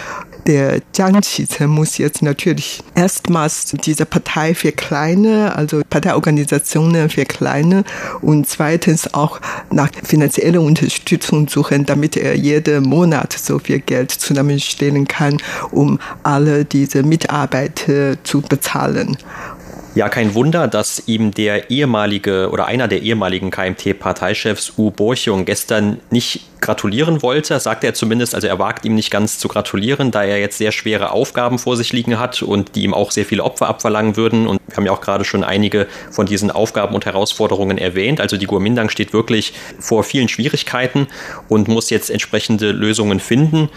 der 0.46 0.80
Jiang 0.94 1.20
Qichen 1.22 1.68
muss 1.68 1.98
jetzt 1.98 2.22
natürlich 2.22 2.82
erstmals 2.94 3.74
diese 3.84 4.06
Partei 4.06 4.54
verkleinern, 4.54 5.50
also 5.50 5.82
Parteiorganisationen 5.90 7.10
verkleinern 7.10 7.84
und 8.20 8.46
zweitens 8.76 9.14
auch 9.14 9.40
nach 9.70 9.88
finanzieller 10.04 10.60
Unterstützung 10.60 11.48
suchen, 11.48 11.86
damit 11.86 12.16
er 12.16 12.36
jeden 12.36 12.84
Monat 12.84 13.32
so 13.32 13.58
viel 13.58 13.80
Geld 13.80 14.10
zusammenstellen 14.10 15.08
kann, 15.08 15.38
um 15.70 15.98
alle 16.22 16.66
diese 16.66 17.02
Mitarbeiter 17.02 18.22
zu 18.22 18.42
bezahlen. 18.42 19.16
Ja, 19.96 20.10
kein 20.10 20.34
Wunder, 20.34 20.68
dass 20.68 21.04
ihm 21.06 21.30
der 21.30 21.70
ehemalige 21.70 22.50
oder 22.50 22.66
einer 22.66 22.86
der 22.86 23.00
ehemaligen 23.00 23.50
KMT-Parteichefs 23.50 24.74
U 24.76 24.90
Borchung 24.90 25.46
gestern 25.46 26.00
nicht 26.10 26.42
gratulieren 26.60 27.22
wollte, 27.22 27.58
sagt 27.60 27.82
er 27.82 27.94
zumindest, 27.94 28.34
also 28.34 28.46
er 28.46 28.58
wagt 28.58 28.84
ihm 28.84 28.94
nicht 28.94 29.10
ganz 29.10 29.38
zu 29.38 29.48
gratulieren, 29.48 30.10
da 30.10 30.22
er 30.22 30.38
jetzt 30.38 30.58
sehr 30.58 30.70
schwere 30.70 31.12
Aufgaben 31.12 31.58
vor 31.58 31.78
sich 31.78 31.94
liegen 31.94 32.18
hat 32.18 32.42
und 32.42 32.74
die 32.74 32.82
ihm 32.82 32.92
auch 32.92 33.10
sehr 33.10 33.24
viele 33.24 33.42
Opfer 33.42 33.68
abverlangen 33.68 34.18
würden. 34.18 34.46
Und 34.46 34.60
wir 34.66 34.76
haben 34.76 34.84
ja 34.84 34.92
auch 34.92 35.00
gerade 35.00 35.24
schon 35.24 35.42
einige 35.42 35.86
von 36.10 36.26
diesen 36.26 36.50
Aufgaben 36.50 36.94
und 36.94 37.06
Herausforderungen 37.06 37.78
erwähnt. 37.78 38.20
Also 38.20 38.36
die 38.36 38.46
Guomindang 38.46 38.90
steht 38.90 39.14
wirklich 39.14 39.54
vor 39.78 40.04
vielen 40.04 40.28
Schwierigkeiten 40.28 41.06
und 41.48 41.68
muss 41.68 41.88
jetzt 41.88 42.10
entsprechende 42.10 42.72
Lösungen 42.72 43.18
finden. 43.18 43.70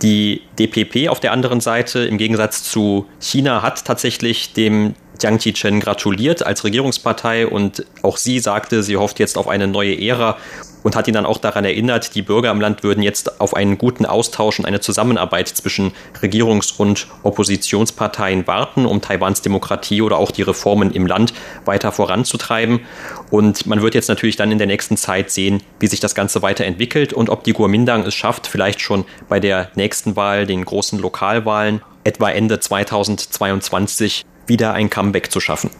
Die 0.00 0.40
DPP 0.58 1.10
auf 1.10 1.20
der 1.20 1.32
anderen 1.32 1.60
Seite, 1.60 2.00
im 2.00 2.16
Gegensatz 2.16 2.62
zu 2.62 3.04
China, 3.20 3.60
hat 3.60 3.84
tatsächlich 3.84 4.54
dem 4.54 4.94
Jiang 5.20 5.38
Qichen 5.38 5.80
gratuliert 5.80 6.44
als 6.44 6.64
Regierungspartei 6.64 7.46
und 7.46 7.84
auch 8.02 8.16
sie 8.16 8.38
sagte, 8.38 8.82
sie 8.82 8.96
hofft 8.96 9.18
jetzt 9.18 9.38
auf 9.38 9.48
eine 9.48 9.66
neue 9.66 10.00
Ära 10.00 10.36
und 10.86 10.94
hat 10.94 11.08
ihn 11.08 11.14
dann 11.14 11.26
auch 11.26 11.38
daran 11.38 11.64
erinnert, 11.64 12.14
die 12.14 12.22
Bürger 12.22 12.48
im 12.52 12.60
Land 12.60 12.84
würden 12.84 13.02
jetzt 13.02 13.40
auf 13.40 13.54
einen 13.54 13.76
guten 13.76 14.06
Austausch 14.06 14.60
und 14.60 14.66
eine 14.66 14.78
Zusammenarbeit 14.78 15.48
zwischen 15.48 15.92
Regierungs- 16.22 16.78
und 16.78 17.08
Oppositionsparteien 17.24 18.46
warten, 18.46 18.86
um 18.86 19.00
Taiwans 19.00 19.42
Demokratie 19.42 20.00
oder 20.00 20.16
auch 20.18 20.30
die 20.30 20.42
Reformen 20.42 20.92
im 20.92 21.06
Land 21.06 21.34
weiter 21.64 21.90
voranzutreiben. 21.90 22.82
Und 23.32 23.66
man 23.66 23.82
wird 23.82 23.96
jetzt 23.96 24.08
natürlich 24.08 24.36
dann 24.36 24.52
in 24.52 24.58
der 24.58 24.68
nächsten 24.68 24.96
Zeit 24.96 25.32
sehen, 25.32 25.60
wie 25.80 25.88
sich 25.88 25.98
das 25.98 26.14
Ganze 26.14 26.42
weiterentwickelt 26.42 27.12
und 27.12 27.30
ob 27.30 27.42
die 27.42 27.52
Guomindang 27.52 28.04
es 28.04 28.14
schafft, 28.14 28.46
vielleicht 28.46 28.80
schon 28.80 29.06
bei 29.28 29.40
der 29.40 29.70
nächsten 29.74 30.14
Wahl, 30.14 30.46
den 30.46 30.64
großen 30.64 31.00
Lokalwahlen, 31.00 31.82
etwa 32.04 32.30
Ende 32.30 32.60
2022 32.60 34.24
wieder 34.46 34.72
ein 34.72 34.90
Comeback 34.90 35.30
zu 35.30 35.40
schaffen. 35.40 35.70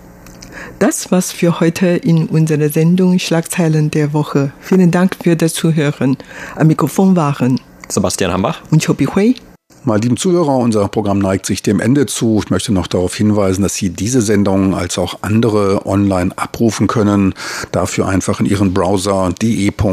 Das 0.78 1.10
war's 1.10 1.32
für 1.32 1.60
heute 1.60 1.86
in 1.86 2.26
unserer 2.26 2.68
Sendung 2.68 3.18
Schlagzeilen 3.18 3.90
der 3.90 4.12
Woche. 4.12 4.52
Vielen 4.60 4.90
Dank 4.90 5.16
für 5.22 5.36
das 5.36 5.54
Zuhören. 5.54 6.16
Am 6.54 6.66
Mikrofon 6.66 7.16
waren 7.16 7.60
Sebastian 7.88 8.32
Hambach 8.32 8.62
und 8.70 8.84
Chobi 8.84 9.06
Hui. 9.06 9.36
Meine 9.84 10.00
lieben 10.00 10.16
Zuhörer, 10.16 10.56
unser 10.56 10.88
Programm 10.88 11.20
neigt 11.20 11.46
sich 11.46 11.62
dem 11.62 11.78
Ende 11.78 12.06
zu. 12.06 12.40
Ich 12.42 12.50
möchte 12.50 12.72
noch 12.72 12.88
darauf 12.88 13.14
hinweisen, 13.14 13.62
dass 13.62 13.76
Sie 13.76 13.90
diese 13.90 14.20
Sendung 14.20 14.74
als 14.74 14.98
auch 14.98 15.18
andere 15.22 15.86
online 15.86 16.36
abrufen 16.36 16.88
können. 16.88 17.34
Dafür 17.70 18.08
einfach 18.08 18.40
in 18.40 18.46
Ihren 18.46 18.74
Browser 18.74 19.32
de.rti.org.tv 19.40 19.92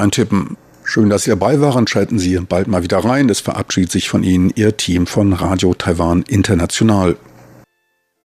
eintippen. 0.00 0.56
Schön, 0.86 1.08
dass 1.08 1.24
Sie 1.24 1.30
dabei 1.30 1.60
waren. 1.60 1.86
Schalten 1.86 2.18
Sie 2.18 2.38
bald 2.38 2.68
mal 2.68 2.82
wieder 2.82 2.98
rein. 2.98 3.30
Es 3.30 3.40
verabschiedet 3.40 3.90
sich 3.90 4.08
von 4.08 4.22
Ihnen 4.22 4.52
Ihr 4.54 4.76
Team 4.76 5.06
von 5.06 5.32
Radio 5.32 5.72
Taiwan 5.74 6.22
International. 6.28 7.16